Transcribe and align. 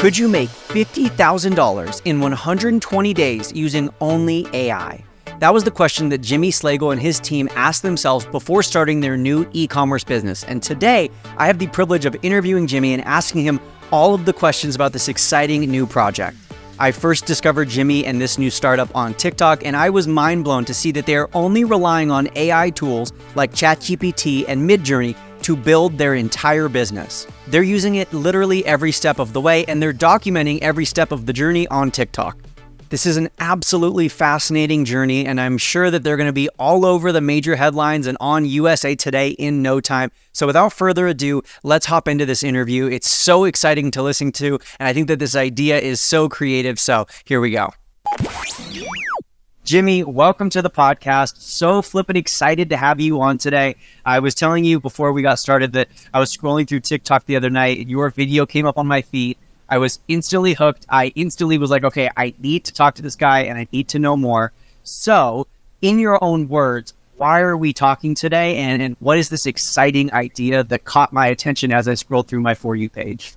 Could 0.00 0.16
you 0.16 0.28
make 0.28 0.48
$50,000 0.48 2.00
in 2.06 2.20
120 2.20 3.12
days 3.12 3.52
using 3.52 3.90
only 4.00 4.46
AI? 4.54 5.04
That 5.40 5.52
was 5.52 5.64
the 5.64 5.70
question 5.70 6.08
that 6.08 6.22
Jimmy 6.22 6.50
Slagle 6.50 6.90
and 6.90 6.98
his 6.98 7.20
team 7.20 7.50
asked 7.54 7.82
themselves 7.82 8.24
before 8.24 8.62
starting 8.62 9.00
their 9.00 9.18
new 9.18 9.46
e 9.52 9.66
commerce 9.66 10.02
business. 10.02 10.42
And 10.44 10.62
today, 10.62 11.10
I 11.36 11.46
have 11.46 11.58
the 11.58 11.66
privilege 11.66 12.06
of 12.06 12.16
interviewing 12.22 12.66
Jimmy 12.66 12.94
and 12.94 13.04
asking 13.04 13.44
him 13.44 13.60
all 13.92 14.14
of 14.14 14.24
the 14.24 14.32
questions 14.32 14.74
about 14.74 14.94
this 14.94 15.06
exciting 15.06 15.60
new 15.70 15.86
project. 15.86 16.34
I 16.78 16.92
first 16.92 17.26
discovered 17.26 17.68
Jimmy 17.68 18.06
and 18.06 18.18
this 18.18 18.38
new 18.38 18.48
startup 18.48 18.88
on 18.96 19.12
TikTok, 19.12 19.66
and 19.66 19.76
I 19.76 19.90
was 19.90 20.08
mind 20.08 20.44
blown 20.44 20.64
to 20.64 20.72
see 20.72 20.92
that 20.92 21.04
they 21.04 21.16
are 21.16 21.28
only 21.34 21.64
relying 21.64 22.10
on 22.10 22.26
AI 22.36 22.70
tools 22.70 23.12
like 23.34 23.52
ChatGPT 23.52 24.46
and 24.48 24.66
Midjourney 24.66 25.14
to 25.42 25.56
build 25.56 25.98
their 25.98 26.14
entire 26.14 26.68
business. 26.68 27.26
They're 27.48 27.62
using 27.62 27.96
it 27.96 28.12
literally 28.12 28.64
every 28.66 28.92
step 28.92 29.18
of 29.18 29.32
the 29.32 29.40
way, 29.40 29.64
and 29.66 29.82
they're 29.82 29.92
documenting 29.92 30.60
every 30.60 30.84
step 30.84 31.12
of 31.12 31.26
the 31.26 31.32
journey 31.32 31.66
on 31.68 31.90
TikTok. 31.90 32.38
This 32.90 33.06
is 33.06 33.16
an 33.16 33.28
absolutely 33.38 34.08
fascinating 34.08 34.84
journey, 34.84 35.24
and 35.24 35.40
I'm 35.40 35.58
sure 35.58 35.92
that 35.92 36.02
they're 36.02 36.16
going 36.16 36.26
to 36.26 36.32
be 36.32 36.48
all 36.58 36.84
over 36.84 37.12
the 37.12 37.20
major 37.20 37.54
headlines 37.54 38.08
and 38.08 38.18
on 38.20 38.44
USA 38.44 38.96
Today 38.96 39.28
in 39.30 39.62
no 39.62 39.80
time. 39.80 40.10
So, 40.32 40.44
without 40.44 40.72
further 40.72 41.06
ado, 41.06 41.42
let's 41.62 41.86
hop 41.86 42.08
into 42.08 42.26
this 42.26 42.42
interview. 42.42 42.86
It's 42.86 43.08
so 43.08 43.44
exciting 43.44 43.92
to 43.92 44.02
listen 44.02 44.32
to, 44.32 44.58
and 44.80 44.88
I 44.88 44.92
think 44.92 45.06
that 45.06 45.20
this 45.20 45.36
idea 45.36 45.78
is 45.78 46.00
so 46.00 46.28
creative. 46.28 46.80
So, 46.80 47.06
here 47.24 47.40
we 47.40 47.52
go. 47.52 47.72
Jimmy, 49.70 50.02
welcome 50.02 50.50
to 50.50 50.62
the 50.62 50.68
podcast. 50.68 51.36
So 51.42 51.80
flippin' 51.80 52.16
excited 52.16 52.70
to 52.70 52.76
have 52.76 52.98
you 52.98 53.20
on 53.20 53.38
today. 53.38 53.76
I 54.04 54.18
was 54.18 54.34
telling 54.34 54.64
you 54.64 54.80
before 54.80 55.12
we 55.12 55.22
got 55.22 55.38
started 55.38 55.74
that 55.74 55.86
I 56.12 56.18
was 56.18 56.36
scrolling 56.36 56.66
through 56.66 56.80
TikTok 56.80 57.24
the 57.26 57.36
other 57.36 57.50
night. 57.50 57.78
And 57.78 57.88
your 57.88 58.10
video 58.10 58.46
came 58.46 58.66
up 58.66 58.78
on 58.78 58.88
my 58.88 59.00
feed. 59.00 59.38
I 59.68 59.78
was 59.78 60.00
instantly 60.08 60.54
hooked. 60.54 60.86
I 60.88 61.12
instantly 61.14 61.56
was 61.56 61.70
like, 61.70 61.84
okay, 61.84 62.10
I 62.16 62.34
need 62.40 62.64
to 62.64 62.74
talk 62.74 62.96
to 62.96 63.02
this 63.02 63.14
guy 63.14 63.42
and 63.42 63.56
I 63.56 63.68
need 63.72 63.86
to 63.90 64.00
know 64.00 64.16
more. 64.16 64.50
So, 64.82 65.46
in 65.80 66.00
your 66.00 66.18
own 66.20 66.48
words, 66.48 66.92
why 67.16 67.38
are 67.38 67.56
we 67.56 67.72
talking 67.72 68.16
today? 68.16 68.56
And, 68.56 68.82
and 68.82 68.96
what 68.98 69.18
is 69.18 69.28
this 69.28 69.46
exciting 69.46 70.12
idea 70.12 70.64
that 70.64 70.82
caught 70.82 71.12
my 71.12 71.28
attention 71.28 71.70
as 71.70 71.86
I 71.86 71.94
scrolled 71.94 72.26
through 72.26 72.40
my 72.40 72.54
For 72.54 72.74
You 72.74 72.90
page? 72.90 73.36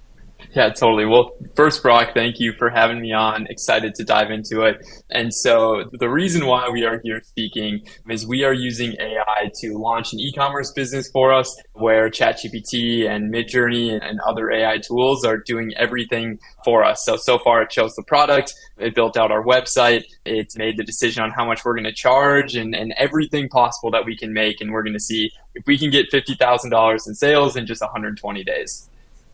Yeah, 0.55 0.69
totally. 0.69 1.07
Well, 1.07 1.35
first, 1.55 1.81
Brock, 1.81 2.09
thank 2.13 2.39
you 2.39 2.53
for 2.53 2.69
having 2.69 3.01
me 3.01 3.11
on. 3.11 3.47
Excited 3.47 3.95
to 3.95 4.03
dive 4.03 4.29
into 4.29 4.61
it. 4.61 4.85
And 5.09 5.33
so, 5.33 5.85
the 5.93 6.09
reason 6.09 6.45
why 6.45 6.69
we 6.69 6.85
are 6.85 7.01
here 7.03 7.21
speaking 7.23 7.81
is 8.07 8.27
we 8.27 8.43
are 8.43 8.53
using 8.53 8.95
AI 8.99 9.51
to 9.61 9.77
launch 9.79 10.13
an 10.13 10.19
e 10.19 10.31
commerce 10.31 10.71
business 10.71 11.09
for 11.09 11.33
us 11.33 11.59
where 11.73 12.07
ChatGPT 12.07 13.09
and 13.09 13.33
Midjourney 13.33 13.99
and 13.99 14.19
other 14.27 14.51
AI 14.51 14.77
tools 14.77 15.25
are 15.25 15.37
doing 15.37 15.73
everything 15.75 16.37
for 16.63 16.83
us. 16.83 17.03
So, 17.03 17.17
so 17.17 17.39
far, 17.39 17.63
it 17.63 17.71
chose 17.71 17.95
the 17.95 18.03
product, 18.03 18.53
it 18.77 18.93
built 18.93 19.17
out 19.17 19.31
our 19.31 19.43
website, 19.43 20.03
it's 20.23 20.55
made 20.55 20.77
the 20.77 20.83
decision 20.83 21.23
on 21.23 21.31
how 21.31 21.45
much 21.45 21.65
we're 21.65 21.73
going 21.73 21.83
to 21.85 21.93
charge 21.93 22.55
and, 22.55 22.75
and 22.75 22.93
everything 22.97 23.49
possible 23.49 23.89
that 23.89 24.05
we 24.05 24.15
can 24.15 24.31
make. 24.31 24.61
And 24.61 24.71
we're 24.71 24.83
going 24.83 24.93
to 24.93 24.99
see 24.99 25.31
if 25.55 25.65
we 25.65 25.79
can 25.79 25.89
get 25.89 26.11
$50,000 26.11 27.07
in 27.07 27.15
sales 27.15 27.55
in 27.55 27.65
just 27.65 27.81
120 27.81 28.43
days. 28.43 28.87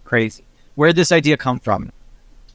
Crazy. 0.06 0.46
Where 0.80 0.88
did 0.88 0.96
this 0.96 1.12
idea 1.12 1.36
come 1.36 1.60
from? 1.60 1.92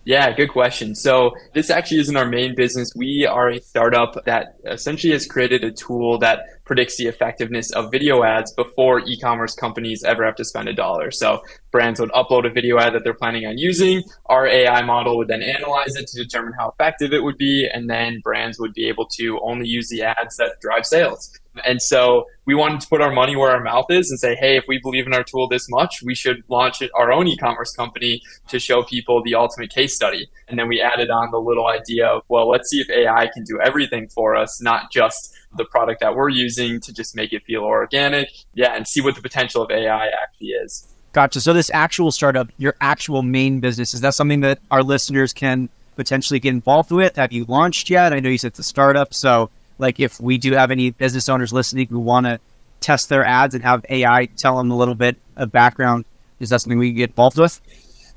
Yeah, 0.04 0.34
good 0.34 0.48
question. 0.48 0.94
So 0.94 1.32
this 1.52 1.68
actually 1.68 2.00
isn't 2.00 2.16
our 2.16 2.24
main 2.24 2.54
business. 2.54 2.90
We 2.96 3.28
are 3.30 3.50
a 3.50 3.60
startup 3.60 4.24
that 4.24 4.56
essentially 4.64 5.12
has 5.12 5.26
created 5.26 5.62
a 5.62 5.70
tool 5.70 6.16
that 6.20 6.38
predicts 6.64 6.96
the 6.96 7.04
effectiveness 7.04 7.70
of 7.72 7.92
video 7.92 8.22
ads 8.22 8.50
before 8.54 9.00
e-commerce 9.00 9.54
companies 9.54 10.04
ever 10.04 10.24
have 10.24 10.36
to 10.36 10.44
spend 10.46 10.70
a 10.70 10.72
dollar. 10.72 11.10
So 11.10 11.42
brands 11.70 12.00
would 12.00 12.12
upload 12.12 12.46
a 12.46 12.50
video 12.50 12.78
ad 12.78 12.94
that 12.94 13.04
they're 13.04 13.12
planning 13.12 13.44
on 13.44 13.58
using. 13.58 14.02
Our 14.24 14.46
AI 14.46 14.80
model 14.86 15.18
would 15.18 15.28
then 15.28 15.42
analyze 15.42 15.94
it 15.94 16.06
to 16.06 16.22
determine 16.22 16.54
how 16.58 16.70
effective 16.70 17.12
it 17.12 17.22
would 17.22 17.36
be. 17.36 17.68
And 17.70 17.90
then 17.90 18.20
brands 18.24 18.58
would 18.58 18.72
be 18.72 18.88
able 18.88 19.04
to 19.18 19.38
only 19.42 19.68
use 19.68 19.90
the 19.90 20.02
ads 20.02 20.38
that 20.38 20.62
drive 20.62 20.86
sales. 20.86 21.30
And 21.64 21.80
so 21.80 22.24
we 22.46 22.54
wanted 22.54 22.80
to 22.80 22.88
put 22.88 23.00
our 23.00 23.12
money 23.12 23.36
where 23.36 23.50
our 23.50 23.62
mouth 23.62 23.86
is 23.90 24.10
and 24.10 24.18
say, 24.18 24.34
hey, 24.34 24.56
if 24.56 24.64
we 24.66 24.80
believe 24.82 25.06
in 25.06 25.14
our 25.14 25.22
tool 25.22 25.48
this 25.48 25.66
much, 25.70 26.02
we 26.04 26.14
should 26.14 26.42
launch 26.48 26.82
our 26.94 27.12
own 27.12 27.28
e 27.28 27.36
commerce 27.36 27.72
company 27.72 28.22
to 28.48 28.58
show 28.58 28.82
people 28.82 29.22
the 29.24 29.34
ultimate 29.34 29.70
case 29.70 29.94
study. 29.94 30.28
And 30.48 30.58
then 30.58 30.68
we 30.68 30.80
added 30.80 31.10
on 31.10 31.30
the 31.30 31.38
little 31.38 31.66
idea 31.66 32.06
of, 32.06 32.22
well, 32.28 32.48
let's 32.48 32.68
see 32.70 32.78
if 32.80 32.90
AI 32.90 33.28
can 33.32 33.44
do 33.44 33.60
everything 33.64 34.08
for 34.08 34.34
us, 34.34 34.60
not 34.60 34.90
just 34.90 35.32
the 35.56 35.64
product 35.64 36.00
that 36.00 36.14
we're 36.14 36.28
using 36.28 36.80
to 36.80 36.92
just 36.92 37.14
make 37.14 37.32
it 37.32 37.44
feel 37.44 37.62
organic. 37.62 38.28
Yeah, 38.54 38.74
and 38.74 38.86
see 38.86 39.00
what 39.00 39.14
the 39.14 39.22
potential 39.22 39.62
of 39.62 39.70
AI 39.70 40.06
actually 40.06 40.48
is. 40.48 40.88
Gotcha. 41.12 41.40
So, 41.40 41.52
this 41.52 41.70
actual 41.72 42.10
startup, 42.10 42.48
your 42.58 42.74
actual 42.80 43.22
main 43.22 43.60
business, 43.60 43.94
is 43.94 44.00
that 44.00 44.14
something 44.14 44.40
that 44.40 44.58
our 44.70 44.82
listeners 44.82 45.32
can 45.32 45.68
potentially 45.94 46.40
get 46.40 46.50
involved 46.50 46.90
with? 46.90 47.14
Have 47.16 47.32
you 47.32 47.44
launched 47.44 47.88
yet? 47.88 48.12
I 48.12 48.18
know 48.18 48.28
you 48.28 48.38
said 48.38 48.48
it's 48.48 48.58
a 48.58 48.64
startup. 48.64 49.14
So, 49.14 49.48
like 49.78 50.00
if 50.00 50.20
we 50.20 50.38
do 50.38 50.52
have 50.52 50.70
any 50.70 50.90
business 50.90 51.28
owners 51.28 51.52
listening 51.52 51.88
who 51.88 52.00
want 52.00 52.26
to 52.26 52.40
test 52.80 53.08
their 53.08 53.24
ads 53.24 53.54
and 53.54 53.64
have 53.64 53.84
AI 53.88 54.26
tell 54.26 54.58
them 54.58 54.70
a 54.70 54.76
little 54.76 54.94
bit 54.94 55.16
of 55.36 55.50
background, 55.52 56.04
is 56.40 56.50
that 56.50 56.60
something 56.60 56.78
we 56.78 56.90
can 56.90 56.96
get 56.96 57.10
involved 57.10 57.38
with? 57.38 57.60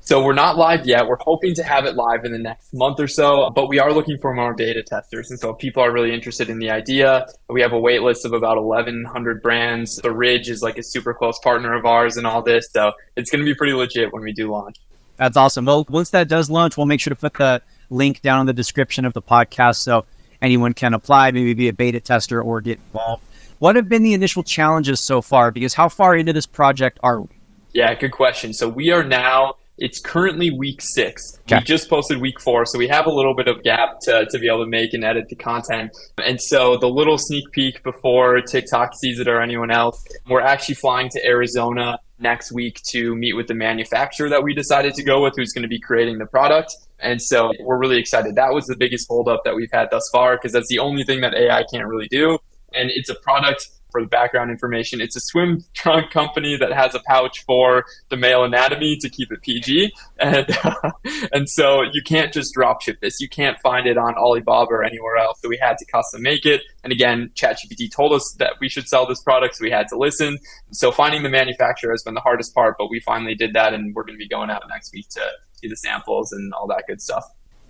So 0.08 0.24
we're 0.24 0.32
not 0.32 0.56
live 0.56 0.86
yet. 0.86 1.06
We're 1.06 1.18
hoping 1.20 1.54
to 1.56 1.62
have 1.62 1.84
it 1.84 1.94
live 1.94 2.24
in 2.24 2.32
the 2.32 2.38
next 2.38 2.72
month 2.72 2.98
or 2.98 3.06
so, 3.06 3.50
but 3.50 3.68
we 3.68 3.78
are 3.78 3.92
looking 3.92 4.16
for 4.22 4.32
more 4.32 4.54
beta 4.54 4.82
testers. 4.82 5.30
And 5.30 5.38
so 5.38 5.50
if 5.50 5.58
people 5.58 5.82
are 5.82 5.92
really 5.92 6.14
interested 6.14 6.48
in 6.48 6.58
the 6.58 6.70
idea, 6.70 7.26
we 7.50 7.60
have 7.60 7.74
a 7.74 7.78
wait 7.78 8.02
list 8.02 8.24
of 8.24 8.32
about 8.32 8.62
1,100 8.62 9.42
brands. 9.42 9.96
The 9.96 10.10
Ridge 10.10 10.48
is 10.48 10.62
like 10.62 10.78
a 10.78 10.82
super 10.82 11.12
close 11.12 11.38
partner 11.40 11.74
of 11.74 11.84
ours 11.84 12.16
and 12.16 12.26
all 12.26 12.40
this. 12.40 12.70
So 12.72 12.92
it's 13.16 13.30
going 13.30 13.44
to 13.44 13.44
be 13.44 13.54
pretty 13.54 13.74
legit 13.74 14.10
when 14.10 14.22
we 14.22 14.32
do 14.32 14.50
launch. 14.50 14.76
That's 15.18 15.36
awesome. 15.36 15.66
Well, 15.66 15.84
once 15.90 16.08
that 16.10 16.26
does 16.26 16.48
launch, 16.48 16.78
we'll 16.78 16.86
make 16.86 17.00
sure 17.00 17.10
to 17.10 17.16
put 17.16 17.34
the 17.34 17.60
link 17.90 18.22
down 18.22 18.40
in 18.40 18.46
the 18.46 18.54
description 18.54 19.04
of 19.04 19.12
the 19.12 19.20
podcast. 19.20 19.76
So 19.76 20.06
anyone 20.40 20.72
can 20.72 20.94
apply, 20.94 21.30
maybe 21.30 21.54
be 21.54 21.68
a 21.68 21.72
beta 21.72 22.00
tester 22.00 22.42
or 22.42 22.60
get 22.60 22.78
involved. 22.78 23.24
What 23.58 23.76
have 23.76 23.88
been 23.88 24.02
the 24.02 24.14
initial 24.14 24.42
challenges 24.42 25.00
so 25.00 25.20
far? 25.20 25.50
Because 25.50 25.74
how 25.74 25.88
far 25.88 26.14
into 26.14 26.32
this 26.32 26.46
project 26.46 26.98
are 27.02 27.20
we? 27.20 27.28
Yeah, 27.74 27.92
good 27.94 28.12
question. 28.12 28.52
So 28.52 28.68
we 28.68 28.90
are 28.92 29.02
now, 29.02 29.54
it's 29.78 30.00
currently 30.00 30.50
week 30.50 30.80
six. 30.80 31.22
Okay. 31.42 31.58
We 31.58 31.64
just 31.64 31.90
posted 31.90 32.20
week 32.20 32.40
four, 32.40 32.66
so 32.66 32.78
we 32.78 32.88
have 32.88 33.06
a 33.06 33.10
little 33.10 33.34
bit 33.34 33.48
of 33.48 33.62
gap 33.62 34.00
to, 34.02 34.26
to 34.30 34.38
be 34.38 34.46
able 34.46 34.64
to 34.64 34.70
make 34.70 34.94
and 34.94 35.04
edit 35.04 35.28
the 35.28 35.36
content. 35.36 35.90
And 36.24 36.40
so 36.40 36.76
the 36.76 36.88
little 36.88 37.18
sneak 37.18 37.50
peek 37.52 37.82
before 37.82 38.40
TikTok 38.40 38.94
sees 38.94 39.18
it 39.18 39.28
or 39.28 39.40
anyone 39.40 39.70
else, 39.70 40.02
we're 40.28 40.40
actually 40.40 40.76
flying 40.76 41.08
to 41.10 41.26
Arizona 41.26 41.98
next 42.20 42.52
week 42.52 42.80
to 42.90 43.14
meet 43.14 43.34
with 43.34 43.46
the 43.46 43.54
manufacturer 43.54 44.28
that 44.28 44.42
we 44.42 44.54
decided 44.54 44.94
to 44.94 45.04
go 45.04 45.22
with 45.22 45.34
who's 45.36 45.52
going 45.52 45.62
to 45.62 45.68
be 45.68 45.80
creating 45.80 46.18
the 46.18 46.26
product. 46.26 46.74
And 47.00 47.20
so 47.22 47.52
we're 47.60 47.78
really 47.78 47.98
excited. 47.98 48.34
That 48.34 48.52
was 48.52 48.66
the 48.66 48.76
biggest 48.76 49.06
holdup 49.08 49.44
that 49.44 49.54
we've 49.54 49.70
had 49.72 49.88
thus 49.90 50.08
far 50.12 50.36
because 50.36 50.52
that's 50.52 50.68
the 50.68 50.78
only 50.78 51.04
thing 51.04 51.20
that 51.20 51.34
AI 51.34 51.64
can't 51.72 51.86
really 51.86 52.08
do. 52.08 52.38
And 52.72 52.90
it's 52.92 53.08
a 53.08 53.14
product 53.14 53.68
for 53.90 54.02
the 54.02 54.08
background 54.08 54.50
information. 54.50 55.00
It's 55.00 55.16
a 55.16 55.20
swim 55.20 55.64
trunk 55.74 56.10
company 56.10 56.56
that 56.58 56.72
has 56.72 56.94
a 56.94 57.00
pouch 57.00 57.44
for 57.44 57.84
the 58.10 58.16
male 58.16 58.44
anatomy 58.44 58.96
to 59.00 59.08
keep 59.08 59.30
it 59.32 59.42
PG. 59.42 59.92
And, 60.20 60.50
uh, 60.64 60.90
and 61.32 61.48
so 61.48 61.82
you 61.92 62.02
can't 62.04 62.32
just 62.32 62.52
drop 62.52 62.82
ship 62.82 63.00
this. 63.00 63.20
You 63.20 63.28
can't 63.28 63.56
find 63.60 63.86
it 63.86 63.96
on 63.96 64.14
Alibaba 64.16 64.68
or 64.68 64.82
anywhere 64.82 65.16
else. 65.16 65.38
So 65.40 65.48
we 65.48 65.56
had 65.62 65.78
to 65.78 65.84
custom 65.84 66.22
make 66.22 66.44
it. 66.44 66.60
And 66.82 66.92
again, 66.92 67.30
ChatGPT 67.36 67.88
told 67.94 68.12
us 68.12 68.34
that 68.40 68.54
we 68.60 68.68
should 68.68 68.88
sell 68.88 69.06
this 69.06 69.22
product. 69.22 69.54
So 69.54 69.62
we 69.62 69.70
had 69.70 69.86
to 69.88 69.96
listen. 69.96 70.38
So 70.72 70.90
finding 70.90 71.22
the 71.22 71.28
manufacturer 71.28 71.92
has 71.92 72.02
been 72.02 72.14
the 72.14 72.20
hardest 72.20 72.52
part, 72.52 72.74
but 72.78 72.90
we 72.90 72.98
finally 73.06 73.36
did 73.36 73.52
that. 73.54 73.74
And 73.74 73.94
we're 73.94 74.02
going 74.02 74.18
to 74.18 74.18
be 74.18 74.28
going 74.28 74.50
out 74.50 74.64
next 74.68 74.92
week 74.92 75.08
to 75.10 75.22
the 75.66 75.76
samples 75.76 76.32
and 76.32 76.52
all 76.54 76.66
that 76.68 76.84
good 76.86 77.00
stuff. 77.00 77.24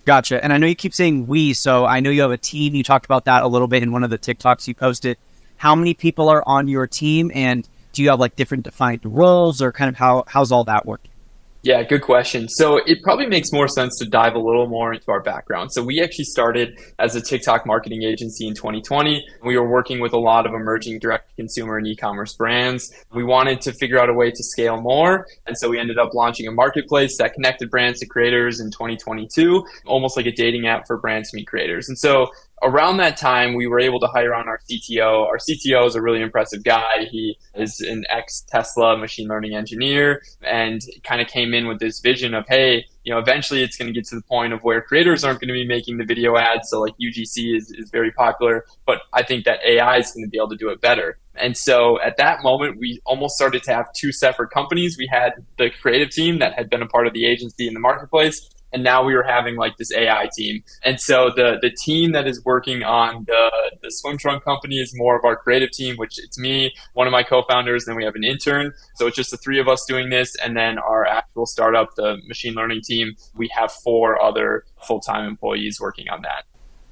Gotcha. 0.05 0.43
And 0.43 0.53
I 0.53 0.57
know 0.57 0.67
you 0.67 0.75
keep 0.75 0.93
saying 0.93 1.27
we, 1.27 1.53
so 1.53 1.85
I 1.85 1.99
know 1.99 2.09
you 2.09 2.21
have 2.21 2.31
a 2.31 2.37
team. 2.37 2.75
You 2.75 2.83
talked 2.83 3.05
about 3.05 3.25
that 3.25 3.43
a 3.43 3.47
little 3.47 3.67
bit 3.67 3.83
in 3.83 3.91
one 3.91 4.03
of 4.03 4.09
the 4.09 4.17
TikToks 4.17 4.67
you 4.67 4.75
posted. 4.75 5.17
How 5.57 5.75
many 5.75 5.93
people 5.93 6.29
are 6.29 6.43
on 6.45 6.67
your 6.67 6.87
team, 6.87 7.31
and 7.33 7.67
do 7.93 8.01
you 8.01 8.09
have 8.09 8.19
like 8.19 8.35
different 8.35 8.63
defined 8.63 9.01
roles, 9.03 9.61
or 9.61 9.71
kind 9.71 9.89
of 9.89 9.95
how 9.95 10.23
how's 10.27 10.51
all 10.51 10.63
that 10.65 10.85
working? 10.85 11.11
Yeah, 11.61 11.83
good 11.83 12.01
question. 12.03 12.47
So 12.47 12.77
it 12.77 13.03
probably 13.03 13.25
makes 13.25 13.51
more 13.51 13.67
sense 13.67 13.97
to 13.99 14.05
dive 14.05 14.35
a 14.35 14.39
little 14.39 14.67
more 14.67 14.93
into 14.93 15.11
our 15.11 15.21
background. 15.21 15.73
So 15.73 15.83
we 15.83 16.01
actually 16.01 16.23
started 16.23 16.79
as 16.99 17.17
a 17.17 17.21
TikTok 17.21 17.65
marketing 17.65 18.03
agency 18.03 18.47
in 18.47 18.55
2020. 18.55 19.25
We 19.43 19.57
were 19.57 19.69
working 19.69 19.99
with 19.99 20.13
a 20.13 20.17
lot 20.17 20.45
of 20.45 20.53
emerging 20.53 20.99
direct 20.99 21.35
consumer 21.35 21.77
and 21.77 21.85
e-commerce 21.85 22.33
brands. 22.33 22.93
We 23.11 23.25
wanted 23.25 23.59
to 23.61 23.73
figure 23.73 23.99
out 23.99 24.09
a 24.09 24.13
way 24.13 24.31
to 24.31 24.41
scale 24.41 24.79
more. 24.79 25.27
And 25.47 25.57
so 25.57 25.67
we 25.67 25.79
ended 25.79 25.99
up 25.99 26.13
launching 26.13 26.47
a 26.47 26.51
marketplace 26.51 27.17
that 27.17 27.33
connected 27.33 27.69
brands 27.69 27.99
to 27.99 28.05
creators 28.05 28.61
in 28.61 28.71
2022, 28.71 29.61
almost 29.85 30.15
like 30.15 30.27
a 30.27 30.31
dating 30.31 30.65
app 30.65 30.87
for 30.87 30.97
brands 30.97 31.31
to 31.31 31.35
meet 31.35 31.47
creators. 31.47 31.89
And 31.89 31.97
so 31.97 32.27
around 32.61 32.97
that 32.97 33.17
time, 33.17 33.55
we 33.55 33.67
were 33.67 33.79
able 33.79 33.99
to 33.99 34.07
hire 34.07 34.33
on 34.33 34.47
our 34.47 34.59
CTO. 34.69 35.25
Our 35.25 35.37
CTO 35.37 35.87
is 35.87 35.95
a 35.95 36.01
really 36.01 36.21
impressive 36.21 36.63
guy. 36.63 37.05
He 37.09 37.37
is 37.55 37.79
an 37.81 38.05
ex 38.09 38.41
Tesla 38.41 38.97
machine 38.97 39.27
learning 39.27 39.55
engineer 39.55 40.21
and 40.41 40.81
kind 41.03 41.21
of 41.21 41.27
came 41.27 41.53
in 41.53 41.67
with 41.67 41.79
this 41.79 41.99
vision 41.99 42.33
of, 42.33 42.45
hey, 42.47 42.85
you 43.03 43.13
know, 43.13 43.19
eventually 43.19 43.63
it's 43.63 43.77
going 43.77 43.87
to 43.87 43.93
get 43.93 44.05
to 44.07 44.15
the 44.15 44.21
point 44.23 44.53
of 44.53 44.61
where 44.63 44.81
creators 44.81 45.23
aren't 45.23 45.39
going 45.39 45.47
to 45.47 45.53
be 45.53 45.67
making 45.67 45.97
the 45.97 46.05
video 46.05 46.37
ads. 46.37 46.69
So 46.69 46.81
like 46.81 46.93
UGC 47.01 47.55
is, 47.55 47.71
is 47.71 47.89
very 47.89 48.11
popular, 48.11 48.65
but 48.85 49.01
I 49.13 49.23
think 49.23 49.45
that 49.45 49.59
AI 49.65 49.97
is 49.97 50.11
going 50.11 50.25
to 50.25 50.29
be 50.29 50.37
able 50.37 50.49
to 50.49 50.57
do 50.57 50.69
it 50.69 50.81
better. 50.81 51.17
And 51.35 51.55
so 51.55 51.99
at 52.01 52.17
that 52.17 52.43
moment, 52.43 52.77
we 52.79 52.99
almost 53.05 53.35
started 53.35 53.63
to 53.63 53.73
have 53.73 53.87
two 53.93 54.11
separate 54.11 54.51
companies. 54.51 54.97
We 54.97 55.07
had 55.11 55.33
the 55.57 55.69
creative 55.69 56.09
team 56.09 56.39
that 56.39 56.53
had 56.53 56.69
been 56.69 56.81
a 56.81 56.87
part 56.87 57.07
of 57.07 57.13
the 57.13 57.25
agency 57.25 57.67
in 57.67 57.73
the 57.73 57.79
marketplace, 57.79 58.49
and 58.71 58.83
now 58.83 59.03
we 59.03 59.15
were 59.15 59.23
having 59.23 59.55
like 59.55 59.77
this 59.77 59.91
AI 59.93 60.29
team. 60.35 60.63
And 60.83 60.99
so 60.99 61.31
the 61.35 61.57
the 61.61 61.71
team 61.71 62.11
that 62.11 62.27
is 62.27 62.43
working 62.43 62.83
on 62.83 63.25
the 63.27 63.51
the 63.81 63.91
swim 63.91 64.17
trunk 64.17 64.43
company 64.43 64.77
is 64.77 64.93
more 64.95 65.17
of 65.17 65.25
our 65.25 65.35
creative 65.35 65.71
team, 65.71 65.95
which 65.97 66.19
it's 66.19 66.37
me, 66.37 66.73
one 66.93 67.07
of 67.07 67.11
my 67.11 67.23
co-founders, 67.23 67.85
then 67.85 67.95
we 67.95 68.03
have 68.03 68.15
an 68.15 68.23
intern. 68.23 68.73
So 68.95 69.07
it's 69.07 69.15
just 69.15 69.31
the 69.31 69.37
three 69.37 69.59
of 69.59 69.67
us 69.67 69.85
doing 69.87 70.09
this, 70.09 70.35
and 70.35 70.55
then 70.55 70.77
our 70.77 71.05
actual 71.05 71.45
startup, 71.45 71.95
the 71.95 72.17
machine 72.27 72.53
learning 72.53 72.81
team, 72.83 73.15
we 73.35 73.49
have 73.55 73.71
four 73.71 74.21
other 74.21 74.65
full 74.81 74.99
time 74.99 75.25
employees 75.25 75.79
working 75.79 76.09
on 76.09 76.21
that. 76.23 76.45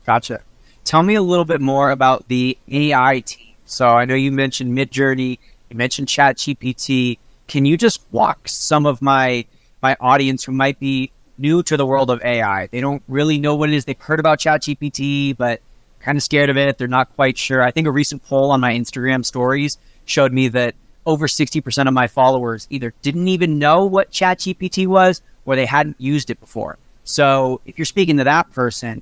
Gotcha. 0.05 0.41
Tell 0.83 1.03
me 1.03 1.15
a 1.15 1.21
little 1.21 1.45
bit 1.45 1.59
more 1.59 1.91
about 1.91 2.27
the 2.29 2.57
AI 2.71 3.19
team. 3.25 3.53
So 3.65 3.89
I 3.89 4.05
know 4.05 4.15
you 4.15 4.31
mentioned 4.31 4.75
Midjourney, 4.77 5.39
you 5.69 5.75
mentioned 5.75 6.07
ChatGPT. 6.07 7.19
Can 7.47 7.65
you 7.65 7.77
just 7.77 8.01
walk 8.11 8.47
some 8.47 8.85
of 8.85 9.01
my 9.01 9.45
my 9.81 9.95
audience 9.99 10.43
who 10.43 10.51
might 10.51 10.79
be 10.79 11.11
new 11.37 11.63
to 11.63 11.77
the 11.77 11.85
world 11.85 12.09
of 12.09 12.21
AI. 12.23 12.67
They 12.67 12.81
don't 12.81 13.03
really 13.07 13.39
know 13.39 13.55
what 13.55 13.69
it 13.69 13.75
is. 13.75 13.85
They've 13.85 13.99
heard 13.99 14.19
about 14.19 14.39
ChatGPT, 14.39 15.35
but 15.35 15.61
kind 15.99 16.17
of 16.17 16.23
scared 16.23 16.49
of 16.49 16.57
it. 16.57 16.77
They're 16.77 16.87
not 16.87 17.13
quite 17.15 17.37
sure. 17.37 17.61
I 17.61 17.71
think 17.71 17.87
a 17.87 17.91
recent 17.91 18.23
poll 18.25 18.51
on 18.51 18.59
my 18.59 18.73
Instagram 18.73 19.25
stories 19.25 19.77
showed 20.05 20.31
me 20.31 20.47
that 20.49 20.75
over 21.05 21.27
60% 21.27 21.87
of 21.87 21.93
my 21.93 22.07
followers 22.07 22.67
either 22.69 22.93
didn't 23.01 23.27
even 23.27 23.59
know 23.59 23.85
what 23.85 24.11
ChatGPT 24.11 24.87
was 24.87 25.21
or 25.45 25.55
they 25.55 25.65
hadn't 25.65 25.95
used 25.99 26.29
it 26.29 26.39
before. 26.39 26.77
So 27.03 27.61
if 27.65 27.77
you're 27.77 27.85
speaking 27.85 28.17
to 28.17 28.25
that 28.25 28.51
person, 28.51 29.01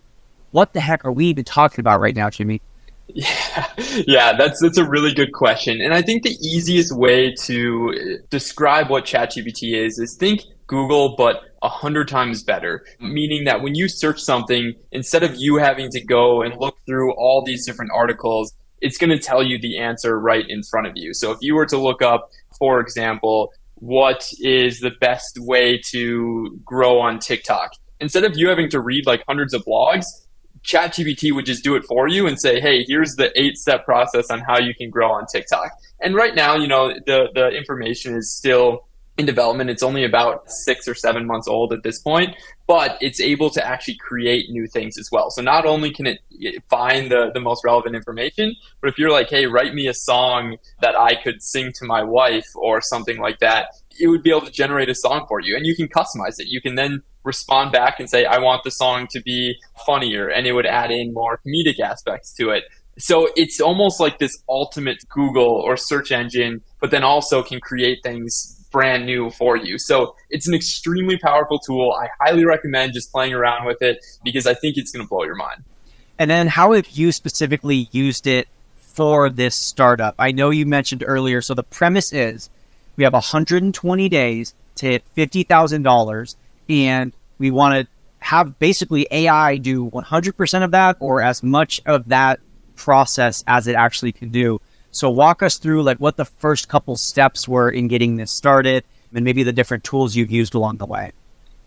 what 0.52 0.74
the 0.74 0.80
heck 0.80 1.04
are 1.04 1.12
we 1.12 1.26
even 1.26 1.44
talking 1.44 1.82
about 1.82 2.00
right 2.00 2.16
now, 2.16 2.30
Jimmy? 2.30 2.62
Yeah, 3.08 3.68
yeah, 4.08 4.38
that's 4.38 4.62
that's 4.62 4.78
a 4.78 4.88
really 4.88 5.14
good 5.14 5.32
question, 5.32 5.80
and 5.80 5.94
I 5.94 6.02
think 6.02 6.24
the 6.24 6.36
easiest 6.42 6.96
way 6.96 7.34
to 7.44 8.20
describe 8.30 8.90
what 8.90 9.06
ChatGPT 9.06 9.76
is 9.76 10.00
is 10.00 10.16
think 10.16 10.42
Google, 10.68 11.16
but 11.16 11.42
a 11.66 11.70
hundred 11.70 12.08
times 12.08 12.44
better. 12.44 12.86
Meaning 13.00 13.46
that 13.46 13.62
when 13.64 13.74
you 13.74 13.90
search 13.90 14.22
something, 14.22 14.74
instead 14.92 15.24
of 15.24 15.34
you 15.36 15.58
having 15.58 15.90
to 15.90 16.02
go 16.02 16.44
and 16.44 16.54
look 16.60 16.78
through 16.86 17.14
all 17.16 17.44
these 17.44 17.66
different 17.66 17.92
articles, 17.94 18.54
it's 18.82 18.98
going 18.98 19.10
to 19.10 19.20
tell 19.20 19.42
you 19.42 19.60
the 19.60 19.80
answer 19.80 20.20
right 20.20 20.46
in 20.48 20.62
front 20.62 20.86
of 20.86 20.94
you. 20.96 21.14
So 21.14 21.32
if 21.32 21.40
you 21.42 21.56
were 21.56 21.66
to 21.66 21.78
look 21.78 22.04
up, 22.04 22.30
for 22.60 22.80
example, 22.80 23.52
what 23.76 24.30
is 24.40 24.80
the 24.80 24.92
best 25.02 25.40
way 25.40 25.82
to 25.92 26.60
grow 26.64 27.00
on 27.00 27.18
TikTok, 27.20 27.72
instead 28.00 28.24
of 28.24 28.38
you 28.38 28.48
having 28.48 28.70
to 28.70 28.80
read 28.80 29.08
like 29.08 29.24
hundreds 29.28 29.56
of 29.56 29.66
blogs, 29.66 30.06
ChatGPT 30.64 31.34
would 31.34 31.46
just 31.46 31.64
do 31.64 31.76
it 31.76 31.84
for 31.86 32.08
you 32.08 32.28
and 32.28 32.40
say, 32.40 32.60
"Hey, 32.60 32.86
here's 32.88 33.16
the 33.16 33.32
eight-step 33.40 33.86
process 33.86 34.32
on 34.32 34.40
how 34.40 34.60
you 34.60 34.74
can 34.74 34.90
grow 34.90 35.12
on 35.12 35.26
TikTok." 35.32 35.72
And 36.02 36.16
right 36.16 36.34
now, 36.34 36.56
you 36.56 36.68
know, 36.68 36.94
the 37.06 37.28
the 37.36 37.50
information 37.50 38.16
is 38.16 38.36
still 38.36 38.88
in 39.18 39.26
development. 39.26 39.70
It's 39.70 39.84
only 39.84 40.04
about 40.04 40.44
six 40.52 40.88
or 40.88 40.94
seven 40.94 41.26
months 41.26 41.48
old 41.48 41.72
at 41.72 41.84
this 41.84 42.00
point, 42.00 42.36
but 42.68 42.98
it's 43.00 43.22
able 43.22 43.50
to 43.52 43.66
actually 43.66 43.98
create 43.98 44.50
new 44.50 44.68
things 44.68 44.98
as 44.98 45.10
well. 45.12 45.30
So 45.30 45.42
not 45.42 45.66
only 45.66 45.92
can 45.92 46.06
it 46.06 46.20
find 46.70 47.10
the, 47.10 47.32
the 47.34 47.40
most 47.40 47.64
relevant 47.64 47.96
information, 47.96 48.56
but 48.82 48.90
if 48.90 48.98
you're 48.98 49.12
like, 49.12 49.30
hey, 49.30 49.46
write 49.46 49.74
me 49.74 49.88
a 49.88 49.94
song 49.94 50.58
that 50.82 51.00
I 51.00 51.16
could 51.16 51.42
sing 51.42 51.72
to 51.76 51.86
my 51.86 52.04
wife 52.04 52.48
or 52.56 52.82
something 52.82 53.20
like 53.20 53.40
that, 53.40 53.68
it 54.00 54.08
would 54.08 54.24
be 54.24 54.32
able 54.32 54.46
to 54.46 54.52
generate 54.52 54.90
a 54.90 54.96
song 54.96 55.26
for 55.28 55.40
you 55.40 55.56
and 55.56 55.66
you 55.66 55.76
can 55.76 55.88
customize 55.88 56.40
it. 56.40 56.48
You 56.48 56.62
can 56.62 56.76
then 56.76 57.02
respond 57.24 57.72
back 57.72 58.00
and 58.00 58.10
say, 58.10 58.26
I 58.26 58.40
want 58.40 58.64
the 58.64 58.72
song 58.72 59.08
to 59.12 59.22
be 59.22 59.56
funnier 59.86 60.28
and 60.28 60.46
it 60.46 60.52
would 60.52 60.66
add 60.66 60.92
in 60.92 61.14
more 61.14 61.40
comedic 61.46 61.80
aspects 61.80 62.34
to 62.36 62.50
it. 62.50 62.66
So 62.98 63.30
it's 63.36 63.60
almost 63.60 64.00
like 64.00 64.20
this 64.20 64.42
ultimate 64.48 64.98
Google 65.10 65.50
or 65.50 65.76
search 65.76 66.12
engine, 66.12 66.62
but 66.80 66.92
then 66.92 67.04
also 67.04 67.44
can 67.44 67.60
create 67.60 68.00
things 68.04 68.55
brand 68.72 69.06
new 69.06 69.30
for 69.30 69.56
you. 69.58 69.78
So 69.78 70.16
it's 70.30 70.48
an 70.48 70.54
extremely 70.54 71.18
powerful 71.18 71.60
tool. 71.60 71.92
I 71.92 72.10
highly 72.20 72.46
recommend 72.46 72.94
just 72.94 73.12
playing 73.12 73.34
around 73.34 73.66
with 73.66 73.82
it 73.82 74.06
because 74.24 74.46
I 74.46 74.54
think 74.54 74.78
it's 74.78 74.92
going 74.92 75.06
to 75.06 75.10
blow 75.10 75.24
your 75.24 75.36
mind. 75.36 75.64
And 76.18 76.30
then 76.30 76.48
how 76.48 76.74
have 76.74 76.88
you 76.90 77.12
specifically 77.12 77.90
used 77.92 78.28
it 78.28 78.48
for 78.78 79.30
this 79.30 79.56
startup? 79.56 80.16
I 80.18 80.32
know 80.32 80.50
you 80.50 80.66
mentioned 80.66 81.04
earlier. 81.06 81.42
So 81.42 81.54
the 81.54 81.64
premise 81.64 82.14
is 82.14 82.50
we 82.96 83.04
have 83.04 83.14
120 83.14 84.10
days 84.10 84.54
to 84.76 84.86
hit 84.88 85.04
$50,000 85.16 86.36
and 86.70 87.14
we 87.38 87.52
want 87.52 87.76
to 87.76 87.88
have 88.20 88.58
basically 88.60 89.08
AI 89.12 89.58
do 89.58 89.90
100% 89.92 90.64
of 90.64 90.72
that 90.72 90.98
or 91.00 91.22
as 91.22 91.44
much 91.44 91.82
of 91.86 92.10
that 92.10 92.40
process 92.76 93.44
as 93.48 93.68
it 93.68 93.76
actually 93.76 94.12
can 94.12 94.30
do. 94.30 94.60
So 94.96 95.10
walk 95.10 95.44
us 95.44 95.58
through 95.58 95.84
like 95.84 95.98
what 95.98 96.16
the 96.16 96.24
first 96.24 96.70
couple 96.70 96.96
steps 96.96 97.50
were 97.50 97.70
in 97.70 97.90
getting 97.90 98.16
this 98.16 98.32
started 98.32 98.86
and 99.14 99.26
maybe 99.26 99.44
the 99.44 99.52
different 99.52 99.84
tools 99.84 100.16
you've 100.16 100.32
used 100.32 100.56
along 100.56 100.78
the 100.78 100.86
way. 100.86 101.12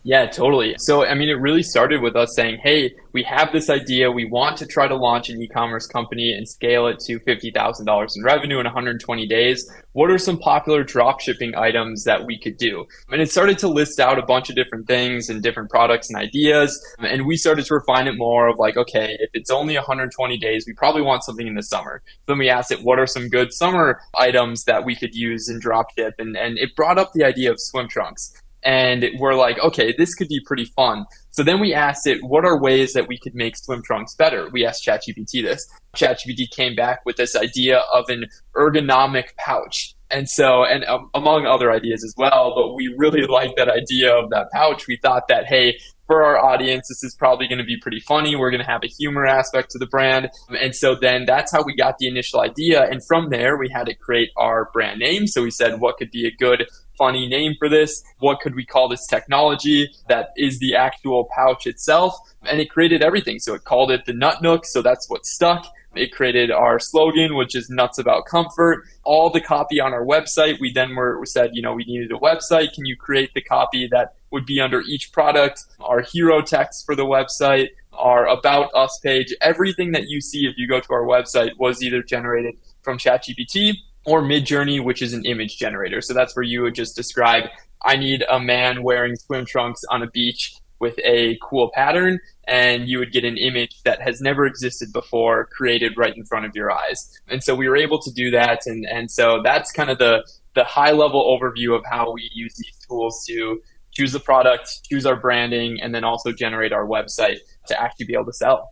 Yeah, 0.04 0.26
totally. 0.26 0.76
So, 0.78 1.04
I 1.04 1.14
mean, 1.14 1.28
it 1.28 1.40
really 1.40 1.62
started 1.62 2.00
with 2.00 2.16
us 2.16 2.34
saying, 2.34 2.60
hey, 2.62 2.94
we 3.12 3.22
have 3.24 3.52
this 3.52 3.68
idea. 3.68 4.10
We 4.10 4.26
want 4.26 4.56
to 4.58 4.66
try 4.66 4.86
to 4.86 4.94
launch 4.94 5.28
an 5.28 5.42
e 5.42 5.48
commerce 5.48 5.86
company 5.86 6.32
and 6.32 6.48
scale 6.48 6.86
it 6.86 7.00
to 7.00 7.18
$50,000 7.20 8.16
in 8.16 8.22
revenue 8.22 8.58
in 8.58 8.64
120 8.64 9.26
days. 9.26 9.70
What 9.92 10.10
are 10.10 10.18
some 10.18 10.38
popular 10.38 10.84
drop 10.84 11.20
shipping 11.20 11.54
items 11.56 12.04
that 12.04 12.24
we 12.24 12.38
could 12.38 12.56
do? 12.56 12.86
And 13.10 13.20
it 13.20 13.30
started 13.30 13.58
to 13.58 13.68
list 13.68 13.98
out 13.98 14.18
a 14.18 14.22
bunch 14.22 14.48
of 14.48 14.56
different 14.56 14.86
things 14.86 15.28
and 15.28 15.42
different 15.42 15.68
products 15.68 16.08
and 16.08 16.18
ideas. 16.18 16.80
And 17.00 17.26
we 17.26 17.36
started 17.36 17.64
to 17.66 17.74
refine 17.74 18.06
it 18.06 18.16
more 18.16 18.48
of 18.48 18.58
like, 18.58 18.76
okay, 18.76 19.16
if 19.18 19.30
it's 19.34 19.50
only 19.50 19.74
120 19.74 20.38
days, 20.38 20.64
we 20.66 20.74
probably 20.74 21.02
want 21.02 21.24
something 21.24 21.46
in 21.46 21.54
the 21.54 21.62
summer. 21.62 22.02
Then 22.26 22.38
we 22.38 22.48
asked 22.48 22.70
it, 22.70 22.82
what 22.84 22.98
are 22.98 23.06
some 23.06 23.28
good 23.28 23.52
summer 23.52 24.00
items 24.16 24.64
that 24.64 24.84
we 24.84 24.94
could 24.94 25.14
use 25.14 25.48
in 25.48 25.58
drop 25.58 25.86
ship? 25.98 26.14
And, 26.18 26.36
and 26.36 26.56
it 26.56 26.76
brought 26.76 26.98
up 26.98 27.12
the 27.14 27.24
idea 27.24 27.50
of 27.50 27.60
swim 27.60 27.88
trunks 27.88 28.32
and 28.68 29.06
we're 29.18 29.34
like, 29.34 29.58
okay, 29.60 29.94
this 29.96 30.14
could 30.14 30.28
be 30.28 30.40
pretty 30.44 30.66
fun. 30.66 31.06
So 31.30 31.42
then 31.42 31.58
we 31.58 31.72
asked 31.72 32.06
it, 32.06 32.22
what 32.22 32.44
are 32.44 32.60
ways 32.60 32.92
that 32.92 33.08
we 33.08 33.16
could 33.16 33.34
make 33.34 33.56
swim 33.56 33.82
trunks 33.82 34.14
better? 34.14 34.50
We 34.52 34.66
asked 34.66 34.84
ChatGPT 34.84 35.42
this. 35.42 35.66
ChatGPT 35.96 36.50
came 36.50 36.76
back 36.76 37.00
with 37.06 37.16
this 37.16 37.34
idea 37.34 37.78
of 37.94 38.10
an 38.10 38.26
ergonomic 38.54 39.34
pouch. 39.38 39.94
And 40.10 40.28
so, 40.28 40.64
and 40.64 40.84
um, 40.84 41.08
among 41.14 41.46
other 41.46 41.72
ideas 41.72 42.04
as 42.04 42.12
well, 42.18 42.52
but 42.54 42.74
we 42.74 42.94
really 42.98 43.26
liked 43.26 43.54
that 43.56 43.70
idea 43.70 44.14
of 44.14 44.28
that 44.30 44.48
pouch. 44.52 44.86
We 44.86 44.98
thought 45.00 45.28
that, 45.28 45.46
hey, 45.46 45.78
for 46.08 46.24
our 46.24 46.38
audience, 46.38 46.88
this 46.88 47.04
is 47.04 47.14
probably 47.14 47.46
going 47.46 47.58
to 47.58 47.64
be 47.64 47.76
pretty 47.76 48.00
funny. 48.00 48.34
We're 48.34 48.50
going 48.50 48.64
to 48.64 48.66
have 48.66 48.82
a 48.82 48.88
humor 48.88 49.26
aspect 49.26 49.70
to 49.72 49.78
the 49.78 49.86
brand. 49.86 50.30
And 50.60 50.74
so 50.74 50.96
then 50.96 51.26
that's 51.26 51.52
how 51.52 51.62
we 51.62 51.76
got 51.76 51.98
the 51.98 52.08
initial 52.08 52.40
idea. 52.40 52.82
And 52.82 53.06
from 53.06 53.28
there, 53.28 53.58
we 53.58 53.68
had 53.68 53.86
to 53.86 53.94
create 53.94 54.30
our 54.36 54.70
brand 54.72 54.98
name. 54.98 55.26
So 55.26 55.42
we 55.42 55.50
said, 55.50 55.80
what 55.80 55.98
could 55.98 56.10
be 56.10 56.26
a 56.26 56.30
good 56.30 56.66
funny 56.96 57.28
name 57.28 57.54
for 57.58 57.68
this? 57.68 58.02
What 58.18 58.40
could 58.40 58.56
we 58.56 58.64
call 58.64 58.88
this 58.88 59.06
technology 59.06 59.90
that 60.08 60.30
is 60.36 60.58
the 60.58 60.74
actual 60.74 61.28
pouch 61.36 61.66
itself? 61.66 62.16
And 62.42 62.58
it 62.58 62.70
created 62.70 63.02
everything. 63.02 63.38
So 63.38 63.54
it 63.54 63.64
called 63.64 63.90
it 63.90 64.06
the 64.06 64.14
Nut 64.14 64.42
Nook. 64.42 64.64
So 64.64 64.80
that's 64.80 65.10
what 65.10 65.26
stuck. 65.26 65.66
It 65.98 66.12
created 66.12 66.50
our 66.50 66.78
slogan, 66.78 67.36
which 67.36 67.54
is 67.54 67.68
nuts 67.68 67.98
about 67.98 68.26
comfort. 68.26 68.84
All 69.04 69.30
the 69.30 69.40
copy 69.40 69.80
on 69.80 69.92
our 69.92 70.04
website. 70.04 70.60
We 70.60 70.72
then 70.72 70.94
were 70.94 71.20
said, 71.24 71.50
you 71.52 71.62
know, 71.62 71.74
we 71.74 71.84
needed 71.84 72.12
a 72.12 72.18
website. 72.18 72.72
Can 72.72 72.84
you 72.86 72.96
create 72.96 73.34
the 73.34 73.42
copy 73.42 73.88
that 73.88 74.14
would 74.30 74.46
be 74.46 74.60
under 74.60 74.82
each 74.82 75.12
product? 75.12 75.64
Our 75.80 76.02
hero 76.02 76.42
text 76.42 76.86
for 76.86 76.94
the 76.94 77.04
website, 77.04 77.68
our 77.92 78.26
about 78.26 78.70
us 78.74 78.98
page, 79.02 79.34
everything 79.40 79.92
that 79.92 80.08
you 80.08 80.20
see 80.20 80.46
if 80.46 80.54
you 80.56 80.68
go 80.68 80.80
to 80.80 80.92
our 80.92 81.04
website 81.04 81.58
was 81.58 81.82
either 81.82 82.02
generated 82.02 82.54
from 82.82 82.98
ChatGPT 82.98 83.74
or 84.04 84.22
Midjourney, 84.22 84.82
which 84.82 85.02
is 85.02 85.12
an 85.12 85.24
image 85.24 85.58
generator. 85.58 86.00
So 86.00 86.14
that's 86.14 86.34
where 86.34 86.44
you 86.44 86.62
would 86.62 86.74
just 86.74 86.96
describe, 86.96 87.44
I 87.82 87.96
need 87.96 88.24
a 88.30 88.40
man 88.40 88.82
wearing 88.82 89.16
swim 89.16 89.44
trunks 89.44 89.82
on 89.90 90.02
a 90.02 90.06
beach 90.06 90.54
with 90.80 90.98
a 91.04 91.38
cool 91.42 91.70
pattern, 91.74 92.20
and 92.46 92.88
you 92.88 92.98
would 92.98 93.12
get 93.12 93.24
an 93.24 93.36
image 93.36 93.82
that 93.84 94.00
has 94.00 94.20
never 94.20 94.46
existed 94.46 94.92
before 94.92 95.46
created 95.46 95.96
right 95.96 96.16
in 96.16 96.24
front 96.24 96.46
of 96.46 96.54
your 96.54 96.70
eyes. 96.70 97.20
And 97.28 97.42
so 97.42 97.54
we 97.54 97.68
were 97.68 97.76
able 97.76 98.00
to 98.00 98.12
do 98.12 98.30
that, 98.30 98.60
and, 98.66 98.86
and 98.86 99.10
so 99.10 99.40
that's 99.42 99.72
kind 99.72 99.90
of 99.90 99.98
the, 99.98 100.26
the 100.54 100.64
high 100.64 100.92
level 100.92 101.24
overview 101.24 101.76
of 101.76 101.84
how 101.84 102.12
we 102.12 102.30
use 102.32 102.54
these 102.56 102.76
tools 102.86 103.24
to 103.28 103.60
choose 103.92 104.12
the 104.12 104.20
product, 104.20 104.84
choose 104.88 105.06
our 105.06 105.16
branding, 105.16 105.80
and 105.80 105.94
then 105.94 106.04
also 106.04 106.32
generate 106.32 106.72
our 106.72 106.86
website 106.86 107.38
to 107.66 107.80
actually 107.80 108.06
be 108.06 108.14
able 108.14 108.26
to 108.26 108.32
sell. 108.32 108.70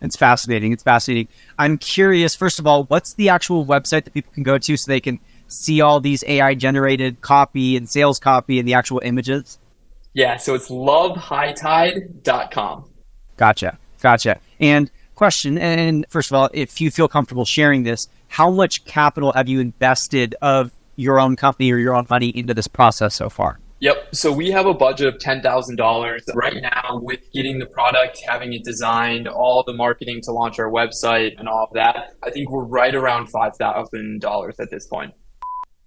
It's 0.00 0.16
fascinating. 0.16 0.72
It's 0.72 0.82
fascinating. 0.82 1.28
I'm 1.58 1.78
curious, 1.78 2.34
first 2.34 2.58
of 2.58 2.66
all, 2.66 2.84
what's 2.84 3.14
the 3.14 3.30
actual 3.30 3.66
website 3.66 4.04
that 4.04 4.14
people 4.14 4.32
can 4.32 4.42
go 4.42 4.58
to 4.58 4.76
so 4.76 4.88
they 4.88 5.00
can 5.00 5.18
see 5.48 5.80
all 5.80 6.00
these 6.00 6.22
AI 6.26 6.54
generated 6.54 7.20
copy 7.20 7.76
and 7.76 7.88
sales 7.88 8.20
copy 8.20 8.58
and 8.58 8.68
the 8.68 8.74
actual 8.74 9.00
images? 9.02 9.58
Yeah, 10.18 10.36
so 10.36 10.54
it's 10.54 10.68
lovehighTide.com. 10.68 12.90
Gotcha. 13.36 13.78
Gotcha. 14.02 14.40
And 14.58 14.90
question, 15.14 15.56
and 15.58 16.04
first 16.08 16.32
of 16.32 16.34
all, 16.34 16.50
if 16.52 16.80
you 16.80 16.90
feel 16.90 17.06
comfortable 17.06 17.44
sharing 17.44 17.84
this, 17.84 18.08
how 18.26 18.50
much 18.50 18.84
capital 18.84 19.32
have 19.34 19.48
you 19.48 19.60
invested 19.60 20.34
of 20.42 20.72
your 20.96 21.20
own 21.20 21.36
company 21.36 21.70
or 21.70 21.76
your 21.76 21.94
own 21.94 22.08
money 22.10 22.30
into 22.30 22.52
this 22.52 22.66
process 22.66 23.14
so 23.14 23.30
far? 23.30 23.60
Yep. 23.78 24.12
So 24.12 24.32
we 24.32 24.50
have 24.50 24.66
a 24.66 24.74
budget 24.74 25.06
of 25.06 25.20
$10,000 25.20 26.20
right 26.34 26.56
now 26.60 26.98
with 27.00 27.20
getting 27.32 27.60
the 27.60 27.66
product, 27.66 28.20
having 28.26 28.52
it 28.54 28.64
designed, 28.64 29.28
all 29.28 29.62
the 29.64 29.72
marketing 29.72 30.20
to 30.24 30.32
launch 30.32 30.58
our 30.58 30.68
website 30.68 31.38
and 31.38 31.48
all 31.48 31.68
of 31.70 31.74
that. 31.74 32.14
I 32.24 32.30
think 32.30 32.50
we're 32.50 32.64
right 32.64 32.92
around 32.92 33.28
$5,000 33.32 34.52
at 34.58 34.70
this 34.72 34.88
point. 34.88 35.14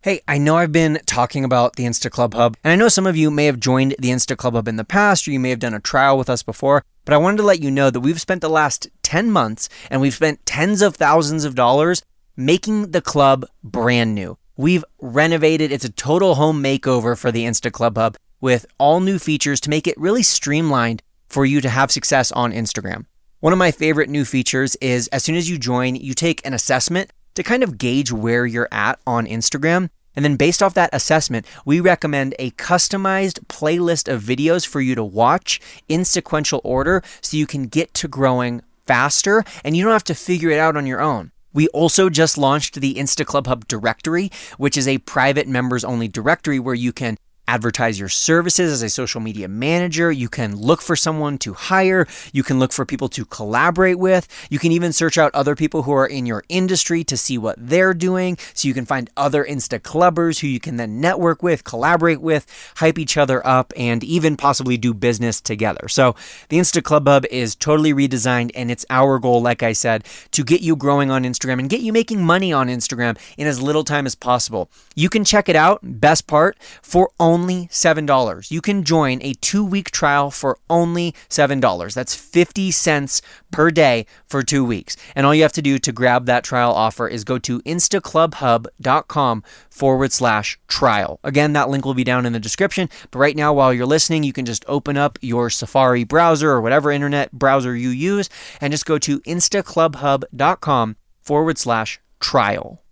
Hey, 0.03 0.22
I 0.27 0.39
know 0.39 0.58
I've 0.58 0.72
been 0.72 1.00
talking 1.05 1.46
about 1.46 1.75
the 1.75 1.84
Insta 1.84 2.10
Club 2.10 2.34
Hub, 2.34 2.58
and 2.63 2.72
I 2.72 2.75
know 2.75 2.88
some 2.88 3.05
of 3.05 3.15
you 3.15 3.29
may 3.29 3.46
have 3.46 3.60
joined 3.60 3.93
the 4.00 4.10
Insta 4.10 4.36
Club 4.36 4.55
Hub 4.55 4.67
in 4.67 4.77
the 4.77 4.84
past, 4.84 5.27
or 5.27 5.31
you 5.31 5.39
may 5.39 5.51
have 5.51 5.60
done 5.60 5.75
a 5.75 5.79
trial 5.79 6.17
with 6.17 6.27
us 6.27 6.41
before, 6.41 6.84
but 7.05 7.13
I 7.13 7.17
wanted 7.17 7.38
to 7.38 7.43
let 7.43 7.62
you 7.62 7.70
know 7.70 7.91
that 7.91 8.00
we've 8.00 8.20
spent 8.20 8.41
the 8.41 8.50
last 8.50 8.88
10 9.03 9.29
months 9.29 9.70
and 9.91 10.01
we've 10.01 10.15
spent 10.15 10.43
tens 10.43 10.81
of 10.81 10.96
thousands 10.96 11.46
of 11.46 11.53
dollars 11.53 12.01
making 12.36 12.89
the 12.89 13.01
club 13.01 13.46
brand 13.63 14.15
new. 14.15 14.39
We've 14.58 14.84
renovated. 15.00 15.72
It's 15.72 15.86
a 15.86 15.91
total 15.91 16.34
home 16.34 16.63
makeover 16.63 17.15
for 17.15 17.31
the 17.31 17.46
Insta 17.46 17.72
Club 17.72 17.96
Hub 17.96 18.17
with 18.39 18.65
all 18.79 19.01
new 19.01 19.20
features 19.20 19.62
to 19.62 19.70
make 19.70 19.86
it 19.86 20.00
really 20.00 20.24
streamlined 20.24 21.03
for 21.29 21.46
you 21.46 21.62
to 21.62 21.70
have 21.70 21.91
success 21.91 22.31
on 22.31 22.53
Instagram. 22.53 23.05
One 23.39 23.53
of 23.53 23.60
my 23.60 23.70
favorite 23.70 24.10
new 24.10 24.25
features 24.25 24.75
is 24.77 25.10
as 25.10 25.24
soon 25.24 25.36
as 25.36 25.48
you 25.48 25.60
join, 25.60 25.96
you 25.96 26.15
take 26.15 26.43
an 26.43 26.55
assessment 26.55 27.13
to 27.36 27.44
kind 27.44 27.64
of 27.64 27.78
gauge 27.78 28.12
where 28.12 28.46
you're 28.46 28.68
at 28.72 29.00
on 29.06 29.26
Instagram. 29.26 29.90
And 30.16 30.26
then, 30.26 30.36
based 30.36 30.62
off 30.62 30.74
that 30.74 30.90
assessment, 30.94 31.46
we 31.66 31.80
recommend 31.80 32.36
a 32.38 32.52
customized 32.52 33.46
playlist 33.48 34.12
of 34.12 34.22
videos 34.22 34.68
for 34.68 34.82
you 34.82 34.94
to 34.96 35.04
watch 35.04 35.62
in 35.88 36.04
sequential 36.04 36.60
order 36.64 37.02
so 37.22 37.38
you 37.38 37.48
can 37.48 37.68
get 37.68 37.94
to 37.96 38.08
growing 38.10 38.62
faster 38.86 39.46
and 39.64 39.78
you 39.78 39.84
don't 39.84 39.94
have 39.94 40.04
to 40.06 40.16
figure 40.16 40.50
it 40.50 40.60
out 40.60 40.76
on 40.76 40.86
your 40.86 41.02
own. 41.02 41.32
We 41.54 41.68
also 41.70 42.10
just 42.10 42.38
launched 42.38 42.76
the 42.76 42.96
Insta 42.96 43.26
Club 43.26 43.48
Hub 43.48 43.68
directory, 43.68 44.32
which 44.58 44.78
is 44.78 44.88
a 44.88 45.00
private 45.00 45.48
members 45.48 45.84
only 45.84 46.08
directory 46.08 46.60
where 46.60 46.76
you 46.76 46.94
can 46.94 47.18
advertise 47.51 48.00
your 48.00 48.08
services 48.08 48.72
as 48.72 48.81
a 48.81 48.89
social 48.89 49.20
media 49.20 49.46
manager. 49.50 50.10
You 50.10 50.29
can 50.29 50.55
look 50.55 50.81
for 50.81 50.96
someone 50.96 51.38
to 51.39 51.53
hire. 51.53 52.08
You 52.31 52.43
can 52.43 52.60
look 52.60 52.72
for 52.72 52.86
people 52.86 53.10
to 53.10 53.25
collaborate 53.25 54.00
with. 54.00 54.25
You 54.50 54.58
can 54.58 54.72
even 54.72 54.93
search 54.93 55.17
out 55.17 55.36
other 55.36 55.53
people 55.53 55.84
who 55.84 55.91
are 55.91 56.08
in 56.08 56.25
your 56.25 56.46
industry 56.48 57.03
to 57.03 57.17
see 57.17 57.38
what 57.38 57.58
they're 57.60 57.93
doing. 57.93 58.38
So 58.53 58.70
you 58.70 58.74
can 58.74 58.86
find 58.86 59.10
other 59.17 59.43
Insta 59.43 59.79
Clubbers 59.81 60.39
who 60.39 60.48
you 60.48 60.62
can 60.62 60.77
then 60.77 61.01
network 61.01 61.43
with, 61.43 61.65
collaborate 61.65 62.22
with, 62.22 62.48
hype 62.77 62.98
each 62.98 63.17
other 63.17 63.46
up, 63.46 63.74
and 63.75 64.01
even 64.01 64.38
possibly 64.38 64.77
do 64.77 64.93
business 64.93 65.41
together. 65.41 65.89
So 65.89 66.15
the 66.48 66.58
Insta 66.58 66.81
Club 66.81 67.05
Hub 67.05 67.25
is 67.31 67.53
totally 67.53 67.93
redesigned, 67.93 68.51
and 68.55 68.72
it's 68.72 68.86
our 68.89 69.20
goal, 69.20 69.41
like 69.41 69.62
I 69.62 69.74
said, 69.74 70.05
to 70.31 70.46
get 70.46 70.62
you 70.62 70.77
growing 70.77 71.12
on 71.12 71.25
Instagram 71.25 71.60
and 71.60 71.70
get 71.70 71.81
you 71.81 71.91
making 71.91 72.24
money 72.24 72.53
on 72.53 72.70
Instagram 72.70 73.17
in 73.38 73.46
as 73.46 73.62
little 73.62 73.84
time 73.84 74.05
as 74.05 74.15
possible. 74.15 74.70
You 74.96 75.10
can 75.10 75.25
check 75.25 75.50
it 75.50 75.58
out, 75.58 75.79
best 75.84 76.27
part, 76.27 76.58
for 76.81 77.10
only 77.20 77.40
only 77.41 77.67
$7. 77.67 78.51
You 78.51 78.62
can 78.62 78.83
join 78.83 79.19
a 79.21 79.33
two 79.33 79.65
week 79.65 79.89
trial 79.91 80.29
for 80.29 80.60
only 80.69 81.15
$7. 81.29 81.93
That's 81.93 82.15
50 82.15 82.71
cents 82.71 83.21
per 83.51 83.71
day 83.71 84.05
for 84.27 84.43
two 84.43 84.63
weeks. 84.63 84.95
And 85.15 85.25
all 85.25 85.33
you 85.33 85.41
have 85.41 85.53
to 85.53 85.62
do 85.62 85.79
to 85.79 85.91
grab 85.91 86.25
that 86.27 86.43
trial 86.43 86.71
offer 86.71 87.07
is 87.07 87.24
go 87.24 87.39
to 87.39 87.60
instaclubhub.com 87.62 89.43
forward 89.69 90.12
slash 90.12 90.60
trial. 90.67 91.19
Again, 91.24 91.53
that 91.53 91.69
link 91.69 91.83
will 91.83 91.95
be 91.95 92.03
down 92.03 92.25
in 92.25 92.33
the 92.33 92.39
description. 92.39 92.89
But 93.10 93.19
right 93.19 93.36
now, 93.36 93.53
while 93.53 93.74
you're 93.74 93.86
listening, 93.86 94.24
you 94.24 94.33
can 94.33 94.45
just 94.45 94.63
open 94.67 94.98
up 94.98 95.17
your 95.21 95.50
Safari 95.50 96.03
browser 96.03 96.51
or 96.51 96.62
whatever 96.62 96.91
internet 96.91 97.31
browser 97.31 97.75
you 97.75 97.89
use 97.89 98.29
and 98.60 98.71
just 98.71 98.86
go 98.86 99.00
to 99.00 99.19
instaclubhub.com 99.21 100.95
forward 101.21 101.57
slash 101.57 102.00
trial. 102.19 102.83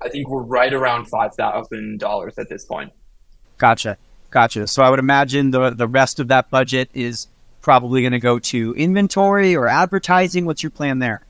I 0.00 0.08
think 0.08 0.28
we're 0.28 0.42
right 0.42 0.72
around 0.72 1.06
$5,000 1.10 2.38
at 2.38 2.48
this 2.48 2.64
point. 2.64 2.92
Gotcha. 3.62 3.96
Gotcha. 4.32 4.66
So 4.66 4.82
I 4.82 4.90
would 4.90 4.98
imagine 4.98 5.52
the 5.52 5.70
the 5.70 5.86
rest 5.86 6.18
of 6.18 6.26
that 6.28 6.50
budget 6.50 6.90
is 6.94 7.28
probably 7.60 8.00
going 8.00 8.12
to 8.12 8.18
go 8.18 8.40
to 8.40 8.74
inventory 8.74 9.54
or 9.54 9.68
advertising. 9.68 10.46
What's 10.46 10.64
your 10.64 10.70
plan 10.70 10.98
there? 10.98 11.24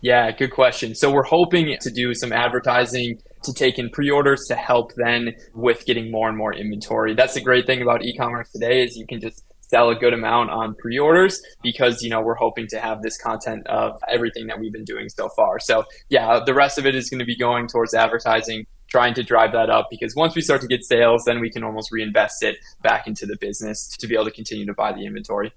Yeah, 0.00 0.28
good 0.32 0.50
question. 0.50 0.96
So 0.96 1.12
we're 1.12 1.22
hoping 1.22 1.76
to 1.80 1.90
do 1.92 2.14
some 2.14 2.32
advertising 2.32 3.22
to 3.44 3.52
take 3.52 3.78
in 3.78 3.90
pre-orders 3.90 4.46
to 4.48 4.56
help 4.56 4.90
then 4.96 5.34
with 5.54 5.86
getting 5.86 6.10
more 6.10 6.28
and 6.28 6.36
more 6.36 6.52
inventory. 6.52 7.14
That's 7.14 7.34
the 7.34 7.40
great 7.40 7.66
thing 7.66 7.80
about 7.80 8.04
e-commerce 8.04 8.50
today 8.50 8.82
is 8.82 8.96
you 8.96 9.06
can 9.06 9.20
just 9.20 9.44
sell 9.60 9.90
a 9.90 9.94
good 9.94 10.14
amount 10.14 10.50
on 10.50 10.74
pre-orders 10.80 11.40
because 11.62 12.02
you 12.02 12.10
know 12.10 12.20
we're 12.20 12.34
hoping 12.34 12.66
to 12.70 12.80
have 12.80 13.02
this 13.02 13.16
content 13.18 13.64
of 13.68 13.92
everything 14.08 14.48
that 14.48 14.58
we've 14.58 14.72
been 14.72 14.84
doing 14.84 15.08
so 15.08 15.28
far. 15.36 15.60
So 15.60 15.84
yeah, 16.08 16.40
the 16.44 16.54
rest 16.54 16.76
of 16.76 16.86
it 16.86 16.96
is 16.96 17.08
going 17.08 17.20
to 17.20 17.24
be 17.24 17.36
going 17.36 17.68
towards 17.68 17.94
advertising 17.94 18.66
trying 18.88 19.14
to 19.14 19.22
drive 19.22 19.52
that 19.52 19.70
up 19.70 19.88
because 19.90 20.16
once 20.16 20.34
we 20.34 20.40
start 20.40 20.60
to 20.62 20.66
get 20.66 20.84
sales, 20.84 21.24
then 21.24 21.40
we 21.40 21.50
can 21.50 21.62
almost 21.62 21.92
reinvest 21.92 22.42
it 22.42 22.58
back 22.82 23.06
into 23.06 23.26
the 23.26 23.36
business 23.36 23.88
to 23.98 24.06
be 24.06 24.14
able 24.14 24.24
to 24.24 24.30
continue 24.30 24.66
to 24.66 24.74
buy 24.74 24.92
the 24.92 25.04
inventory. 25.04 25.52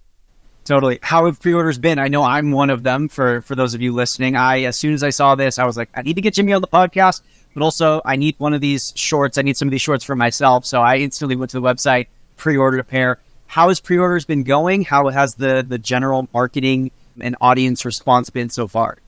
Totally. 0.64 1.00
How 1.02 1.26
have 1.26 1.42
pre-orders 1.42 1.80
been? 1.80 1.98
I 1.98 2.08
know 2.08 2.24
I'm 2.24 2.52
one 2.52 2.70
of 2.70 2.84
them 2.84 3.08
for 3.08 3.42
for 3.42 3.56
those 3.56 3.74
of 3.74 3.82
you 3.82 3.94
listening. 3.94 4.36
I 4.36 4.62
as 4.64 4.78
soon 4.78 4.94
as 4.94 5.02
I 5.02 5.10
saw 5.10 5.34
this, 5.34 5.58
I 5.58 5.66
was 5.66 5.76
like, 5.76 5.90
I 5.96 6.04
need 6.04 6.16
to 6.16 6.22
get 6.22 6.36
Jimmy 6.36 6.54
on 6.54 6.62
the 6.62 6.68
podcast, 6.68 7.22
but 7.56 7.64
also 7.64 8.02
I 8.06 8.16
need 8.16 8.36
one 8.38 8.54
of 8.54 8.62
these 8.62 8.94
shorts. 8.96 9.40
I 9.40 9.42
need 9.42 9.58
some 9.58 9.68
of 9.68 9.72
these 9.72 9.82
shorts 9.82 10.04
for 10.04 10.16
myself. 10.16 10.66
So 10.66 10.82
I 10.82 10.98
instantly 10.98 11.36
went 11.36 11.50
to 11.52 11.60
the 11.60 11.66
website, 11.66 12.08
pre-ordered 12.38 12.80
a 12.80 12.84
pair. 12.84 13.18
How 13.48 13.70
has 13.70 13.80
pre-orders 13.80 14.26
been 14.26 14.44
going? 14.44 14.84
How 14.84 15.08
has 15.10 15.36
the 15.36 15.66
the 15.68 15.80
general 15.80 16.30
marketing 16.32 16.92
and 17.20 17.36
audience 17.42 17.84
response 17.84 18.30
been 18.30 18.50
so 18.50 18.68
far? 18.68 19.00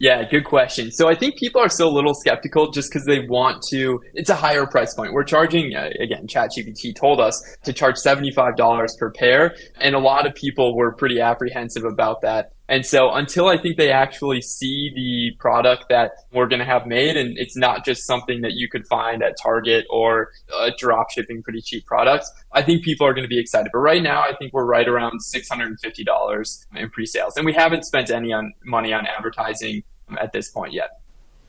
Yeah, 0.00 0.24
good 0.24 0.44
question. 0.44 0.90
So 0.90 1.10
I 1.10 1.14
think 1.14 1.36
people 1.36 1.60
are 1.60 1.68
still 1.68 1.88
a 1.88 1.92
little 1.92 2.14
skeptical 2.14 2.70
just 2.70 2.90
because 2.90 3.04
they 3.04 3.26
want 3.28 3.62
to. 3.68 4.00
It's 4.14 4.30
a 4.30 4.34
higher 4.34 4.66
price 4.66 4.94
point. 4.94 5.12
We're 5.12 5.24
charging 5.24 5.76
uh, 5.76 5.90
again. 6.00 6.26
ChatGPT 6.26 6.96
told 6.96 7.20
us 7.20 7.42
to 7.64 7.74
charge 7.74 7.98
seventy 7.98 8.30
five 8.30 8.56
dollars 8.56 8.96
per 8.98 9.10
pair, 9.10 9.54
and 9.78 9.94
a 9.94 9.98
lot 9.98 10.26
of 10.26 10.34
people 10.34 10.74
were 10.74 10.92
pretty 10.92 11.20
apprehensive 11.20 11.84
about 11.84 12.22
that. 12.22 12.54
And 12.70 12.86
so 12.86 13.12
until 13.12 13.48
I 13.48 13.60
think 13.60 13.76
they 13.76 13.90
actually 13.90 14.40
see 14.40 14.92
the 14.94 15.36
product 15.40 15.86
that 15.88 16.12
we're 16.32 16.46
going 16.46 16.60
to 16.60 16.64
have 16.64 16.86
made, 16.86 17.16
and 17.16 17.36
it's 17.36 17.56
not 17.56 17.84
just 17.84 18.06
something 18.06 18.42
that 18.42 18.52
you 18.52 18.68
could 18.70 18.86
find 18.86 19.24
at 19.24 19.34
Target 19.42 19.86
or 19.90 20.30
uh, 20.56 20.70
drop 20.78 21.10
shipping 21.10 21.42
pretty 21.42 21.60
cheap 21.60 21.84
products, 21.84 22.30
I 22.52 22.62
think 22.62 22.84
people 22.84 23.08
are 23.08 23.12
going 23.12 23.24
to 23.24 23.28
be 23.28 23.40
excited. 23.40 23.70
But 23.72 23.80
right 23.80 24.02
now, 24.02 24.22
I 24.22 24.36
think 24.38 24.52
we're 24.52 24.66
right 24.66 24.88
around 24.88 25.18
$650 25.20 26.66
in 26.76 26.90
pre-sales, 26.90 27.36
and 27.36 27.44
we 27.44 27.52
haven't 27.52 27.84
spent 27.84 28.08
any 28.08 28.32
on 28.32 28.54
money 28.64 28.92
on 28.92 29.04
advertising 29.04 29.82
at 30.18 30.32
this 30.32 30.48
point 30.48 30.72
yet. 30.72 31.00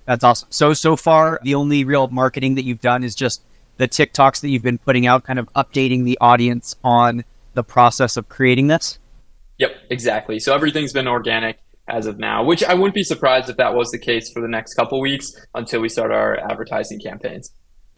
That's 0.05 0.23
awesome. 0.23 0.49
So 0.51 0.73
so 0.73 0.95
far, 0.95 1.39
the 1.43 1.55
only 1.55 1.83
real 1.83 2.07
marketing 2.07 2.55
that 2.55 2.63
you've 2.63 2.81
done 2.81 3.03
is 3.03 3.15
just 3.15 3.43
the 3.77 3.87
TikToks 3.87 4.41
that 4.41 4.49
you've 4.49 4.63
been 4.63 4.77
putting 4.77 5.07
out, 5.07 5.23
kind 5.23 5.39
of 5.39 5.51
updating 5.53 6.03
the 6.03 6.17
audience 6.19 6.75
on 6.83 7.23
the 7.53 7.63
process 7.63 8.17
of 8.17 8.29
creating 8.29 8.67
this. 8.67 8.99
Yep, 9.57 9.71
exactly. 9.89 10.39
So 10.39 10.53
everything's 10.53 10.93
been 10.93 11.07
organic 11.07 11.59
as 11.87 12.05
of 12.05 12.17
now, 12.17 12.43
which 12.43 12.63
I 12.63 12.73
wouldn't 12.73 12.95
be 12.95 13.03
surprised 13.03 13.49
if 13.49 13.57
that 13.57 13.75
was 13.75 13.91
the 13.91 13.99
case 13.99 14.31
for 14.31 14.41
the 14.41 14.47
next 14.47 14.73
couple 14.73 14.99
weeks 15.01 15.33
until 15.53 15.81
we 15.81 15.89
start 15.89 16.11
our 16.11 16.37
advertising 16.37 16.99
campaigns. 16.99 17.51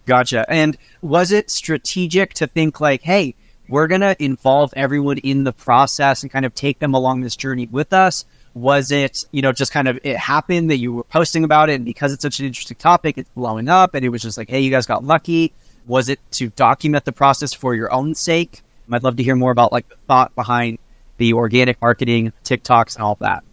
Gotcha. 0.05 0.45
And 0.49 0.77
was 1.01 1.31
it 1.31 1.49
strategic 1.49 2.33
to 2.35 2.47
think 2.47 2.81
like, 2.81 3.01
hey, 3.01 3.35
we're 3.69 3.87
going 3.87 4.01
to 4.01 4.21
involve 4.21 4.73
everyone 4.75 5.19
in 5.19 5.45
the 5.45 5.53
process 5.53 6.23
and 6.23 6.31
kind 6.31 6.45
of 6.45 6.53
take 6.53 6.79
them 6.79 6.93
along 6.93 7.21
this 7.21 7.35
journey 7.35 7.67
with 7.67 7.93
us? 7.93 8.25
Was 8.55 8.91
it, 8.91 9.25
you 9.31 9.41
know, 9.41 9.51
just 9.51 9.71
kind 9.71 9.87
of 9.87 9.99
it 10.03 10.15
happened 10.15 10.69
that 10.69 10.77
you 10.77 10.93
were 10.93 11.03
posting 11.05 11.43
about 11.43 11.69
it 11.69 11.75
and 11.75 11.85
because 11.85 12.13
it's 12.13 12.21
such 12.21 12.39
an 12.39 12.45
interesting 12.45 12.77
topic, 12.77 13.17
it's 13.17 13.29
blowing 13.29 13.67
up 13.67 13.95
and 13.95 14.05
it 14.05 14.09
was 14.09 14.21
just 14.21 14.37
like, 14.37 14.49
hey, 14.49 14.59
you 14.59 14.69
guys 14.69 14.85
got 14.85 15.03
lucky? 15.03 15.53
Was 15.87 16.09
it 16.09 16.19
to 16.33 16.49
document 16.49 17.05
the 17.05 17.11
process 17.11 17.53
for 17.53 17.73
your 17.73 17.91
own 17.91 18.15
sake? 18.15 18.61
I'd 18.91 19.03
love 19.03 19.17
to 19.17 19.23
hear 19.23 19.35
more 19.35 19.51
about 19.51 19.71
like 19.71 19.89
the 19.89 19.95
thought 19.95 20.35
behind 20.35 20.77
the 21.17 21.33
organic 21.33 21.81
marketing, 21.81 22.31
TikToks, 22.43 22.95
and 22.95 23.03
all 23.03 23.15
that. 23.21 23.43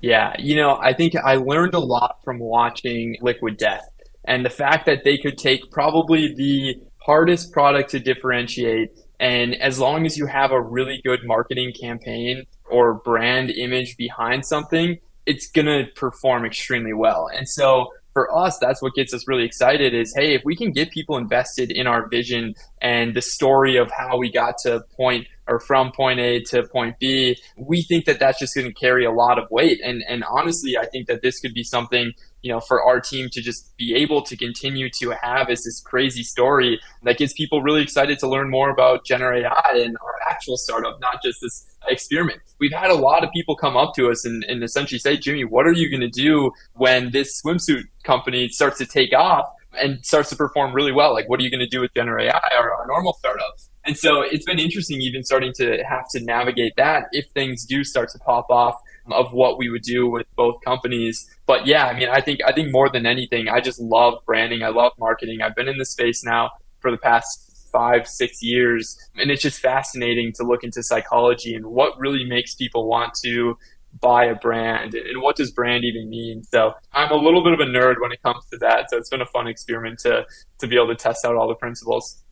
Yeah, 0.00 0.34
you 0.38 0.56
know, 0.56 0.76
I 0.76 0.92
think 0.92 1.16
I 1.16 1.36
learned 1.36 1.74
a 1.74 1.78
lot 1.78 2.18
from 2.24 2.38
watching 2.38 3.16
Liquid 3.22 3.56
Death 3.56 3.88
and 4.24 4.44
the 4.44 4.50
fact 4.50 4.86
that 4.86 5.04
they 5.04 5.16
could 5.16 5.38
take 5.38 5.70
probably 5.70 6.34
the 6.34 6.80
hardest 6.98 7.52
product 7.52 7.90
to 7.90 8.00
differentiate 8.00 8.90
and 9.20 9.54
as 9.54 9.78
long 9.78 10.06
as 10.06 10.16
you 10.16 10.26
have 10.26 10.50
a 10.50 10.60
really 10.60 11.00
good 11.04 11.20
marketing 11.24 11.72
campaign 11.78 12.44
or 12.70 12.94
brand 12.94 13.50
image 13.50 13.96
behind 13.96 14.46
something, 14.46 14.98
it's 15.26 15.50
going 15.50 15.66
to 15.66 15.86
perform 15.94 16.44
extremely 16.44 16.92
well. 16.92 17.28
And 17.34 17.48
so 17.48 17.88
for 18.12 18.34
us, 18.34 18.58
that's 18.58 18.80
what 18.80 18.94
gets 18.94 19.12
us 19.12 19.26
really 19.26 19.44
excited 19.44 19.92
is, 19.92 20.14
hey, 20.16 20.34
if 20.34 20.42
we 20.44 20.56
can 20.56 20.70
get 20.70 20.90
people 20.90 21.16
invested 21.16 21.70
in 21.70 21.86
our 21.86 22.08
vision 22.08 22.54
and 22.80 23.14
the 23.14 23.22
story 23.22 23.76
of 23.76 23.90
how 23.90 24.16
we 24.16 24.30
got 24.30 24.54
to 24.58 24.82
point 24.96 25.26
or 25.46 25.60
from 25.60 25.92
point 25.92 26.20
A 26.20 26.40
to 26.44 26.62
point 26.68 26.98
B, 26.98 27.36
we 27.58 27.82
think 27.82 28.06
that 28.06 28.18
that's 28.18 28.38
just 28.38 28.54
going 28.54 28.66
to 28.66 28.72
carry 28.72 29.04
a 29.04 29.10
lot 29.10 29.38
of 29.38 29.50
weight. 29.50 29.80
And, 29.84 30.02
and 30.08 30.24
honestly, 30.24 30.78
I 30.78 30.86
think 30.86 31.08
that 31.08 31.22
this 31.22 31.40
could 31.40 31.52
be 31.52 31.64
something 31.64 32.12
you 32.44 32.52
know, 32.52 32.60
for 32.60 32.82
our 32.82 33.00
team 33.00 33.30
to 33.32 33.40
just 33.40 33.74
be 33.78 33.94
able 33.94 34.20
to 34.20 34.36
continue 34.36 34.90
to 35.00 35.10
have 35.12 35.48
as 35.48 35.62
this 35.62 35.80
crazy 35.80 36.22
story 36.22 36.78
that 37.02 37.16
gets 37.16 37.32
people 37.32 37.62
really 37.62 37.80
excited 37.80 38.18
to 38.18 38.28
learn 38.28 38.50
more 38.50 38.68
about 38.68 39.06
Gener 39.06 39.34
AI 39.34 39.78
and 39.78 39.96
our 40.02 40.14
actual 40.28 40.58
startup, 40.58 41.00
not 41.00 41.22
just 41.24 41.38
this 41.40 41.73
experiment. 41.88 42.40
We've 42.58 42.72
had 42.72 42.90
a 42.90 42.94
lot 42.94 43.24
of 43.24 43.30
people 43.32 43.56
come 43.56 43.76
up 43.76 43.94
to 43.96 44.10
us 44.10 44.24
and, 44.24 44.44
and 44.44 44.62
essentially 44.62 44.98
say, 44.98 45.16
Jimmy, 45.16 45.44
what 45.44 45.66
are 45.66 45.72
you 45.72 45.90
going 45.90 46.00
to 46.00 46.08
do 46.08 46.52
when 46.74 47.10
this 47.10 47.42
swimsuit 47.42 47.84
company 48.04 48.48
starts 48.48 48.78
to 48.78 48.86
take 48.86 49.12
off 49.12 49.46
and 49.80 50.04
starts 50.04 50.30
to 50.30 50.36
perform 50.36 50.72
really 50.72 50.92
well? 50.92 51.12
Like, 51.12 51.28
what 51.28 51.40
are 51.40 51.42
you 51.42 51.50
going 51.50 51.60
to 51.60 51.66
do 51.66 51.80
with 51.80 51.92
Gener 51.94 52.20
AI 52.20 52.58
or 52.58 52.72
our 52.72 52.86
normal 52.86 53.14
startups? 53.14 53.70
And 53.84 53.96
so 53.96 54.22
it's 54.22 54.44
been 54.44 54.58
interesting 54.58 55.00
even 55.02 55.22
starting 55.24 55.52
to 55.56 55.82
have 55.88 56.08
to 56.12 56.20
navigate 56.24 56.72
that 56.76 57.04
if 57.12 57.26
things 57.34 57.66
do 57.66 57.84
start 57.84 58.08
to 58.10 58.18
pop 58.18 58.46
off 58.48 58.76
of 59.10 59.32
what 59.32 59.58
we 59.58 59.68
would 59.68 59.82
do 59.82 60.08
with 60.08 60.26
both 60.36 60.56
companies. 60.64 61.28
But 61.46 61.66
yeah, 61.66 61.86
I 61.86 61.98
mean, 61.98 62.08
I 62.08 62.20
think 62.22 62.40
I 62.46 62.52
think 62.52 62.72
more 62.72 62.88
than 62.88 63.04
anything, 63.04 63.48
I 63.48 63.60
just 63.60 63.78
love 63.78 64.14
branding. 64.24 64.62
I 64.62 64.68
love 64.68 64.92
marketing. 64.98 65.42
I've 65.42 65.54
been 65.54 65.68
in 65.68 65.76
this 65.76 65.90
space 65.90 66.24
now 66.24 66.50
for 66.80 66.90
the 66.90 66.96
past 66.96 67.53
five, 67.74 68.06
six 68.06 68.40
years, 68.40 68.96
and 69.16 69.32
it's 69.32 69.42
just 69.42 69.60
fascinating 69.60 70.32
to 70.34 70.44
look 70.44 70.62
into 70.62 70.82
psychology 70.82 71.54
and 71.54 71.66
what 71.66 71.98
really 71.98 72.24
makes 72.24 72.54
people 72.54 72.88
want 72.88 73.12
to 73.24 73.58
buy 74.00 74.24
a 74.24 74.34
brand 74.34 74.94
and 74.94 75.20
what 75.20 75.36
does 75.36 75.50
brand 75.50 75.84
even 75.84 76.08
mean. 76.08 76.44
So 76.44 76.72
I'm 76.92 77.10
a 77.10 77.16
little 77.16 77.42
bit 77.42 77.52
of 77.52 77.60
a 77.60 77.64
nerd 77.64 77.96
when 78.00 78.12
it 78.12 78.22
comes 78.22 78.44
to 78.52 78.58
that. 78.58 78.90
So 78.90 78.96
it's 78.96 79.10
been 79.10 79.20
a 79.20 79.26
fun 79.26 79.48
experiment 79.48 79.98
to 80.00 80.24
to 80.58 80.66
be 80.68 80.76
able 80.76 80.88
to 80.88 80.94
test 80.94 81.24
out 81.24 81.34
all 81.34 81.48
the 81.48 81.54
principles. 81.56 82.22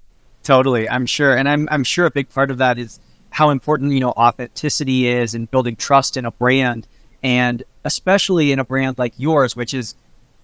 Totally, 0.45 0.89
I'm 0.89 1.07
sure, 1.07 1.37
and 1.37 1.49
I'm 1.49 1.69
I'm 1.71 1.85
sure 1.85 2.07
a 2.07 2.11
big 2.11 2.29
part 2.29 2.51
of 2.53 2.59
that 2.59 2.79
is 2.79 3.01
how 3.33 3.51
important 3.51 3.93
you 3.93 4.01
know 4.01 4.13
authenticity 4.13 5.09
is 5.09 5.35
and 5.35 5.51
building 5.51 5.75
trust 5.75 6.17
in 6.17 6.25
a 6.25 6.31
brand 6.31 6.87
and 7.23 7.65
especially 7.85 8.53
in 8.53 8.59
a 8.59 8.65
brand 8.65 8.99
like 8.99 9.15
yours 9.17 9.57
which 9.57 9.73
is 9.73 9.95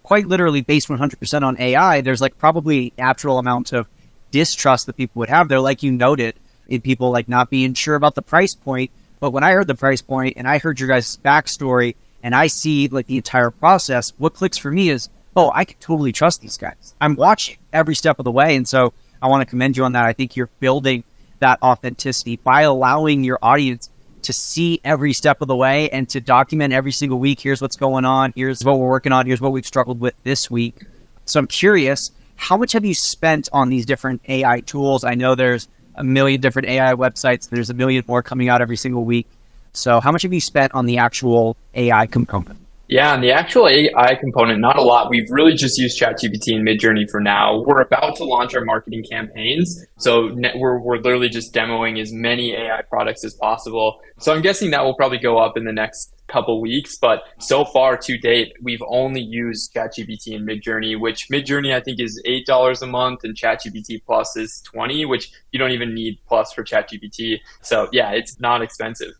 quite 0.02 0.26
literally 0.26 0.62
based 0.62 0.88
100% 0.88 1.43
on 1.43 1.61
ai 1.61 2.00
there's 2.00 2.23
like 2.23 2.38
probably 2.38 2.95
natural 2.97 3.38
amount 3.38 3.75
of 3.75 3.87
distrust 4.30 4.87
that 4.87 4.97
people 4.97 5.20
would 5.20 5.28
have 5.28 5.49
there 5.49 5.61
like 5.61 5.82
you 5.82 5.92
noted 5.92 6.35
in 6.68 6.80
people 6.80 7.11
like 7.11 7.28
not 7.28 7.50
being 7.50 7.75
sure 7.75 7.94
about 7.94 8.14
the 8.14 8.23
price 8.23 8.54
point 8.54 8.90
but 9.20 9.30
when 9.30 9.44
i 9.44 9.52
heard 9.52 9.66
the 9.66 9.75
price 9.75 10.02
point 10.02 10.35
and 10.37 10.47
i 10.47 10.58
heard 10.58 10.78
your 10.78 10.88
guys 10.88 11.16
backstory 11.18 11.94
and 12.23 12.35
i 12.35 12.47
see 12.47 12.88
like 12.88 13.06
the 13.06 13.16
entire 13.16 13.50
process 13.50 14.12
what 14.18 14.35
clicks 14.35 14.58
for 14.58 14.70
me 14.70 14.90
is 14.90 15.08
oh 15.37 15.50
i 15.54 15.64
can 15.64 15.76
totally 15.80 16.12
trust 16.12 16.40
these 16.40 16.56
guys 16.56 16.94
i'm 17.00 17.14
watching 17.14 17.56
every 17.73 17.94
step 17.94 18.18
of 18.18 18.25
the 18.25 18.30
way 18.30 18.56
and 18.56 18.68
so 18.68 18.92
i 19.23 19.28
want 19.28 19.40
to 19.40 19.50
commend 19.50 19.76
you 19.76 19.85
on 19.85 19.92
that 19.92 20.04
i 20.04 20.12
think 20.12 20.37
you're 20.37 20.50
building 20.61 21.02
that 21.38 21.62
authenticity 21.62 22.37
by 22.37 22.62
allowing 22.62 23.25
your 23.25 23.38
audience 23.42 23.90
to 24.23 24.32
see 24.32 24.80
every 24.85 25.12
step 25.12 25.40
of 25.40 25.49
the 25.49 25.56
way 25.56 25.88
and 25.90 26.08
to 26.11 26.20
document 26.20 26.73
every 26.73 26.92
single 26.92 27.18
week. 27.18 27.40
Here's 27.40 27.62
what's 27.62 27.76
going 27.76 28.04
on. 28.04 28.32
Here's 28.37 28.64
what 28.64 28.78
we're 28.78 28.88
working 28.88 29.12
on. 29.12 29.26
Here's 29.26 29.40
what 29.40 29.52
we've 29.52 29.66
struggled 29.66 30.00
with 30.00 30.14
this 30.23 30.50
week. 30.50 30.85
So 31.25 31.40
I'm 31.40 31.47
curious, 31.47 32.11
how 32.38 32.57
much 32.57 32.73
have 32.73 32.85
you 32.85 32.95
spent 32.95 33.49
on 33.52 33.68
these 33.68 33.85
different 33.85 34.23
AI 34.28 34.61
tools? 34.61 35.02
I 35.02 35.14
know 35.16 35.35
there's 35.35 35.68
a 35.97 36.04
million 36.04 36.40
different 36.40 36.68
AI 36.68 36.95
websites. 36.95 37.50
There's 37.50 37.68
a 37.68 37.75
million 37.75 38.04
more 38.07 38.23
coming 38.23 38.49
out 38.49 38.62
every 38.62 38.76
single 38.76 39.04
week. 39.04 39.26
So 39.73 40.00
how 40.00 40.12
much 40.12 40.23
have 40.23 40.33
you 40.33 40.40
spent 40.40 40.73
on 40.73 40.87
the 40.87 40.99
actual 40.99 41.57
AI 41.75 42.07
component? 42.07 42.59
Yeah, 42.88 43.12
and 43.14 43.23
the 43.23 43.33
actual 43.33 43.68
AI 43.68 44.14
component, 44.14 44.61
not 44.61 44.78
a 44.78 44.83
lot. 44.83 45.11
We've 45.11 45.28
really 45.30 45.52
just 45.52 45.76
used 45.76 46.00
ChatGPT 46.00 46.57
and 46.57 46.66
Midjourney 46.66 47.04
for 47.11 47.21
now. 47.21 47.62
We're 47.66 47.83
about 47.83 48.16
to 48.16 48.25
launch 48.25 48.54
our 48.54 48.64
marketing 48.64 49.04
campaigns. 49.11 49.85
So 49.99 50.35
we're, 50.57 50.78
we're 50.80 50.97
literally 50.97 51.28
just 51.28 51.52
demoing 51.52 52.00
as 52.00 52.12
many 52.14 52.54
AI 52.54 52.80
products 52.88 53.25
as 53.25 53.35
possible. 53.35 54.00
So 54.18 54.35
I'm 54.35 54.40
guessing 54.40 54.71
that 54.71 54.85
will 54.85 54.95
probably 54.95 55.18
go 55.18 55.37
up 55.37 55.59
in 55.59 55.64
the 55.64 55.73
next 55.73 56.14
couple 56.28 56.62
weeks. 56.62 56.97
But 56.97 57.25
so 57.38 57.66
far 57.66 57.99
to 57.99 58.16
date, 58.16 58.54
we've 58.62 58.83
only 58.88 59.21
used 59.21 59.75
ChatGPT 59.75 60.35
and 60.35 60.49
Midjourney, 60.49 60.99
which 60.99 61.28
Midjourney 61.30 61.75
I 61.75 61.80
think 61.80 62.00
is 62.00 62.23
$8 62.26 62.80
a 62.80 62.87
month 62.87 63.21
and 63.23 63.37
ChatGPT 63.37 64.02
Plus 64.04 64.35
is 64.37 64.62
20 64.62 65.04
which 65.04 65.30
you 65.52 65.59
don't 65.59 65.73
even 65.73 65.92
need 65.92 66.21
Plus 66.26 66.54
for 66.54 66.64
ChatGPT. 66.64 67.40
So 67.61 67.88
yeah, 67.92 68.12
it's 68.12 68.40
not 68.40 68.62
expensive. 68.62 69.12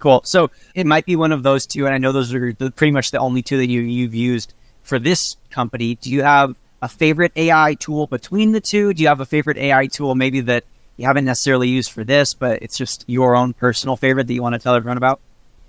Cool. 0.00 0.22
So 0.24 0.50
it 0.74 0.86
might 0.86 1.06
be 1.06 1.14
one 1.14 1.30
of 1.30 1.42
those 1.42 1.66
two, 1.66 1.86
and 1.86 1.94
I 1.94 1.98
know 1.98 2.10
those 2.10 2.34
are 2.34 2.52
the, 2.52 2.70
pretty 2.70 2.90
much 2.90 3.12
the 3.12 3.18
only 3.18 3.42
two 3.42 3.58
that 3.58 3.68
you 3.68 3.82
you've 3.82 4.14
used 4.14 4.54
for 4.82 4.98
this 4.98 5.36
company. 5.50 5.94
Do 5.94 6.10
you 6.10 6.22
have 6.22 6.58
a 6.82 6.88
favorite 6.88 7.32
AI 7.36 7.74
tool 7.74 8.06
between 8.06 8.52
the 8.52 8.60
two? 8.60 8.94
Do 8.94 9.02
you 9.02 9.08
have 9.08 9.20
a 9.20 9.26
favorite 9.26 9.58
AI 9.58 9.86
tool 9.86 10.14
maybe 10.14 10.40
that 10.40 10.64
you 10.96 11.06
haven't 11.06 11.26
necessarily 11.26 11.68
used 11.68 11.92
for 11.92 12.02
this, 12.02 12.34
but 12.34 12.62
it's 12.62 12.76
just 12.76 13.04
your 13.06 13.36
own 13.36 13.52
personal 13.52 13.96
favorite 13.96 14.26
that 14.26 14.34
you 14.34 14.42
want 14.42 14.54
to 14.54 14.58
tell 14.58 14.74
everyone 14.74 14.96
about? 14.96 15.20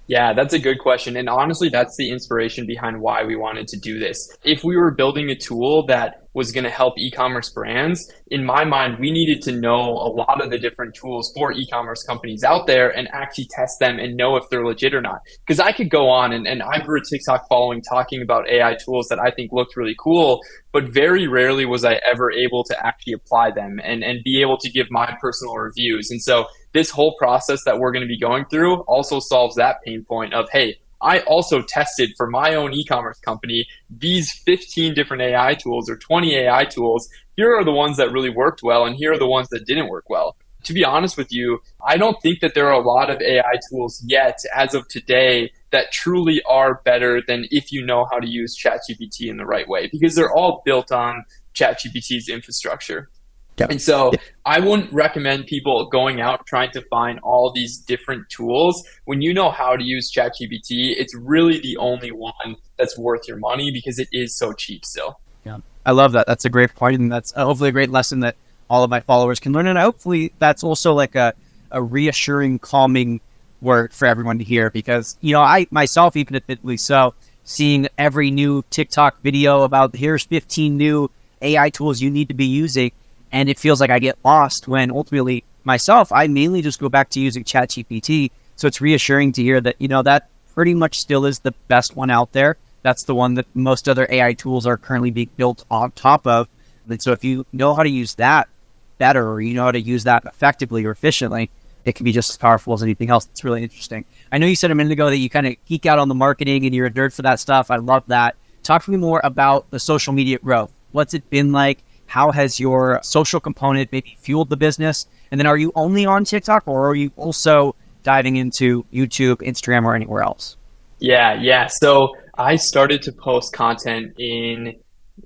Yeah, 0.08 0.34
that's 0.34 0.54
a 0.54 0.60
good 0.60 0.80
question. 0.80 1.16
And 1.16 1.30
honestly, 1.30 1.70
that's 1.70 1.96
the 1.98 2.10
inspiration 2.10 2.66
behind 2.66 3.02
why 3.02 3.24
we 3.24 3.36
wanted 3.36 3.68
to 3.70 3.80
do 3.80 4.00
this. 4.00 4.36
If 4.44 4.64
we 4.64 4.76
were 4.76 4.92
building 4.92 5.30
a 5.30 5.36
tool 5.36 5.86
that 5.88 6.21
was 6.34 6.52
going 6.52 6.64
to 6.64 6.70
help 6.70 6.98
e-commerce 6.98 7.50
brands, 7.50 8.12
in 8.28 8.46
my 8.46 8.64
mind, 8.64 8.98
we 9.00 9.12
needed 9.12 9.42
to 9.44 9.52
know 9.52 9.82
a 9.82 10.10
lot 10.12 10.42
of 10.42 10.50
the 10.50 10.58
different 10.58 10.96
tools 10.96 11.32
for 11.36 11.52
e-commerce 11.52 12.04
companies 12.04 12.44
out 12.44 12.68
there 12.68 12.90
and 12.90 13.10
actually 13.12 13.48
test 13.52 13.80
them 13.80 14.00
and 14.00 14.16
know 14.16 14.38
if 14.38 14.44
they're 14.50 14.66
legit 14.66 14.94
or 14.94 15.02
not. 15.02 15.20
Because 15.46 15.60
I 15.60 15.72
could 15.72 15.90
go 15.90 16.10
on 16.10 16.32
and, 16.32 16.48
and 16.48 16.64
I 16.64 16.80
grew 16.80 17.00
a 17.00 17.04
TikTok 17.04 17.48
following 17.50 17.82
talking 17.82 18.22
about 18.22 18.50
AI 18.50 18.76
tools 18.84 19.08
that 19.10 19.20
I 19.20 19.32
think 19.32 19.52
looked 19.52 19.76
really 19.76 19.96
cool, 20.00 20.40
but 20.72 20.94
very 20.94 21.28
rarely 21.28 21.66
was 21.66 21.84
I 21.84 22.00
ever 22.10 22.32
able 22.32 22.64
to 22.66 22.86
actually 22.86 23.14
apply 23.14 23.52
them 23.52 23.80
and, 23.84 24.04
and 24.04 24.24
be 24.24 24.42
able 24.42 24.58
to 24.60 24.70
give 24.70 24.88
my 24.90 25.16
personal 25.22 25.56
reviews. 25.56 26.10
And 26.12 26.22
so 26.22 26.46
this 26.74 26.90
whole 26.90 27.16
process 27.18 27.64
that 27.66 27.80
we're 27.80 27.92
going 27.92 28.04
to 28.04 28.08
be 28.08 28.20
going 28.20 28.46
through 28.46 28.82
also 28.82 29.20
solves 29.20 29.56
that 29.58 29.78
pain 29.86 30.06
point 30.08 30.34
of, 30.34 30.50
hey, 30.52 30.78
I 31.02 31.20
also 31.22 31.62
tested 31.62 32.12
for 32.16 32.30
my 32.30 32.54
own 32.56 32.74
e-commerce 32.74 33.20
company 33.20 33.66
these 33.90 34.32
15 34.32 34.94
different 34.94 35.24
AI 35.24 35.56
tools 35.56 35.90
or 35.90 35.98
20 35.98 36.36
AI 36.36 36.66
tools. 36.66 37.10
Here 37.36 37.56
are 37.56 37.66
the 37.66 37.72
ones 37.72 37.98
that 37.98 38.12
really 38.12 38.30
worked 38.30 38.62
well, 38.64 38.86
and 38.86 38.96
here 38.96 39.14
are 39.14 39.20
the 39.20 39.28
ones 39.28 39.48
that 39.50 39.66
didn't 39.66 39.90
work 39.90 40.10
well. 40.10 40.36
To 40.66 40.74
be 40.74 40.86
honest 40.86 41.18
with 41.18 41.34
you, 41.34 41.60
I 41.84 41.98
don't 41.98 42.22
think 42.22 42.40
that 42.42 42.54
there 42.54 42.68
are 42.68 42.80
a 42.80 42.88
lot 42.88 43.10
of 43.10 43.20
AI 43.20 43.54
tools 43.70 44.04
yet, 44.06 44.38
as 44.56 44.76
of 44.76 44.88
today, 44.90 45.52
that 45.72 45.92
truly 45.92 46.42
are 46.48 46.82
better 46.86 47.22
than 47.28 47.48
if 47.50 47.72
you 47.72 47.84
know 47.84 48.06
how 48.12 48.20
to 48.20 48.28
use 48.30 48.56
ChatGPT 48.56 49.28
in 49.28 49.38
the 49.38 49.46
right 49.46 49.68
way, 49.68 49.90
because 49.92 50.14
they're 50.14 50.32
all 50.32 50.62
built 50.64 50.92
on 50.92 51.26
ChatGPT's 51.56 52.30
infrastructure. 52.30 53.10
Yeah. 53.58 53.68
And 53.70 53.82
so 53.82 54.12
yeah. 54.14 54.20
I 54.46 54.60
wouldn't 54.60 54.92
recommend 54.92 55.46
people 55.46 55.88
going 55.90 56.22
out 56.22 56.46
trying 56.48 56.72
to 56.72 56.82
find 56.90 57.20
all 57.20 57.52
these 57.52 57.78
different 57.78 58.30
tools. 58.30 58.84
When 59.06 59.22
you 59.22 59.34
know 59.34 59.52
how 59.52 59.76
to 59.76 59.84
use 59.84 60.12
ChatGPT, 60.12 60.96
it's 60.98 61.14
really 61.16 61.60
the 61.60 61.78
only 61.78 62.12
one 62.12 62.56
that's 62.78 62.98
worth 62.98 63.28
your 63.28 63.38
money 63.38 63.72
because 63.72 64.00
it 64.00 64.08
is 64.12 64.36
so 64.36 64.54
cheap 64.54 64.86
still. 64.86 65.20
Yeah. 65.46 65.58
I 65.86 65.92
love 65.92 66.14
that. 66.14 66.28
That's 66.28 66.46
a 66.46 66.50
great 66.50 66.76
point, 66.76 67.00
and 67.00 67.12
that's 67.12 67.34
uh, 67.36 67.46
hopefully 67.46 67.70
a 67.70 67.72
great 67.72 67.90
lesson 67.90 68.22
that 68.22 68.36
all 68.70 68.84
of 68.84 68.90
my 68.90 69.00
followers 69.00 69.40
can 69.40 69.52
learn. 69.52 69.68
And 69.68 69.78
hopefully 69.78 70.32
that's 70.40 70.64
also 70.64 70.94
like 70.94 71.16
a, 71.16 71.34
a 71.72 71.82
reassuring, 71.82 72.60
calming 72.60 73.20
word 73.62 73.94
for 73.94 74.06
everyone 74.06 74.38
to 74.38 74.44
hear 74.44 74.70
because, 74.70 75.18
you 75.22 75.34
know, 75.34 75.42
I 75.42 75.68
myself, 75.72 76.16
even 76.16 76.36
admittedly 76.36 76.78
so, 76.78 77.14
seeing 77.44 77.88
every 77.98 78.32
new 78.32 78.64
TikTok 78.70 79.22
video 79.22 79.64
about 79.64 79.96
here's 79.96 80.24
15 80.24 80.78
new 80.78 81.12
AI 81.42 81.70
tools 81.70 82.02
you 82.02 82.10
need 82.10 82.30
to 82.30 82.34
be 82.34 82.46
using 82.46 82.92
and 83.32 83.50
it 83.50 83.60
feels 83.60 83.80
like 83.80 83.90
I 83.90 84.00
get 84.00 84.18
lost 84.24 84.68
when 84.68 84.92
ultimately 84.92 85.44
myself, 85.64 86.12
I 86.12 86.28
mainly 86.28 86.62
just 86.62 86.80
go 86.80 86.90
back 86.90 87.10
to 87.12 87.20
using 87.20 87.44
ChatGPT. 87.44 88.32
So 88.56 88.68
it's 88.68 88.82
reassuring 88.82 89.32
to 89.34 89.44
hear 89.44 89.62
that, 89.62 89.76
you 89.80 89.88
know, 89.88 90.02
that 90.04 90.30
pretty 90.54 90.74
much 90.74 91.00
still 91.00 91.26
is 91.26 91.40
the 91.40 91.54
best 91.68 91.96
one 91.96 92.10
out 92.10 92.32
there. 92.34 92.58
That's 92.84 93.04
the 93.04 93.16
one 93.16 93.36
that 93.36 93.48
most 93.54 93.88
other 93.88 94.08
AI 94.10 94.34
tools 94.34 94.66
are 94.66 94.78
currently 94.78 95.12
being 95.12 95.30
built 95.38 95.66
on 95.70 95.92
top 95.92 96.26
of. 96.28 96.48
And 96.90 97.02
so 97.02 97.12
if 97.12 97.24
you 97.24 97.46
know 97.54 97.74
how 97.74 97.84
to 97.84 97.90
use 97.90 98.16
that 98.16 98.50
better 98.98 99.28
or 99.30 99.42
you 99.42 99.54
know 99.54 99.64
how 99.64 99.72
to 99.72 99.82
use 99.82 100.04
that 100.04 100.26
effectively 100.26 100.86
or 100.86 100.92
efficiently, 100.92 101.50
it 101.86 101.96
can 101.96 102.04
be 102.04 102.12
just 102.12 102.30
as 102.32 102.38
powerful 102.38 102.74
as 102.74 102.84
anything 102.84 103.10
else. 103.10 103.28
It's 103.32 103.44
really 103.44 103.64
interesting. 103.64 104.06
I 104.32 104.38
know 104.38 104.48
you 104.48 104.56
said 104.56 104.72
a 104.72 104.76
minute 104.76 104.92
ago 104.92 105.10
that 105.10 105.18
you 105.18 105.30
kind 105.30 105.48
of 105.48 105.56
geek 105.66 105.86
out 105.86 106.00
on 106.00 106.08
the 106.08 106.16
marketing 106.16 106.66
and 106.66 106.76
you're 106.76 106.88
a 106.88 106.92
nerd 106.92 107.14
for 107.14 107.22
that 107.24 107.40
stuff. 107.40 107.72
I 107.72 107.78
love 107.78 108.06
that. 108.08 108.36
Talk 108.64 108.84
to 108.86 108.92
me 108.92 108.98
more 108.98 109.22
about 109.24 109.70
the 109.72 109.80
social 109.80 110.14
media 110.14 110.38
growth. 110.40 110.72
What's 110.92 111.14
it 111.14 111.30
been 111.30 111.52
like? 111.52 111.80
How 112.12 112.32
has 112.32 112.60
your 112.60 113.00
social 113.04 113.40
component 113.40 113.90
maybe 113.94 114.18
fueled 114.20 114.50
the 114.50 114.58
business? 114.58 115.08
And 115.32 115.40
then 115.40 115.48
are 115.48 115.58
you 115.58 115.72
only 115.76 116.06
on 116.06 116.26
TikTok 116.26 116.68
or 116.68 116.90
are 116.90 116.96
you 116.96 117.10
also 117.16 117.74
diving 118.04 118.36
into 118.36 118.84
YouTube, 118.92 119.38
Instagram, 119.38 119.86
or 119.86 119.96
anywhere 119.96 120.22
else? 120.22 120.58
Yeah, 121.00 121.40
yeah. 121.40 121.68
So 121.68 122.10
I 122.38 122.58
started 122.58 123.02
to 123.04 123.14
post 123.14 123.54
content 123.54 124.20
in 124.20 124.76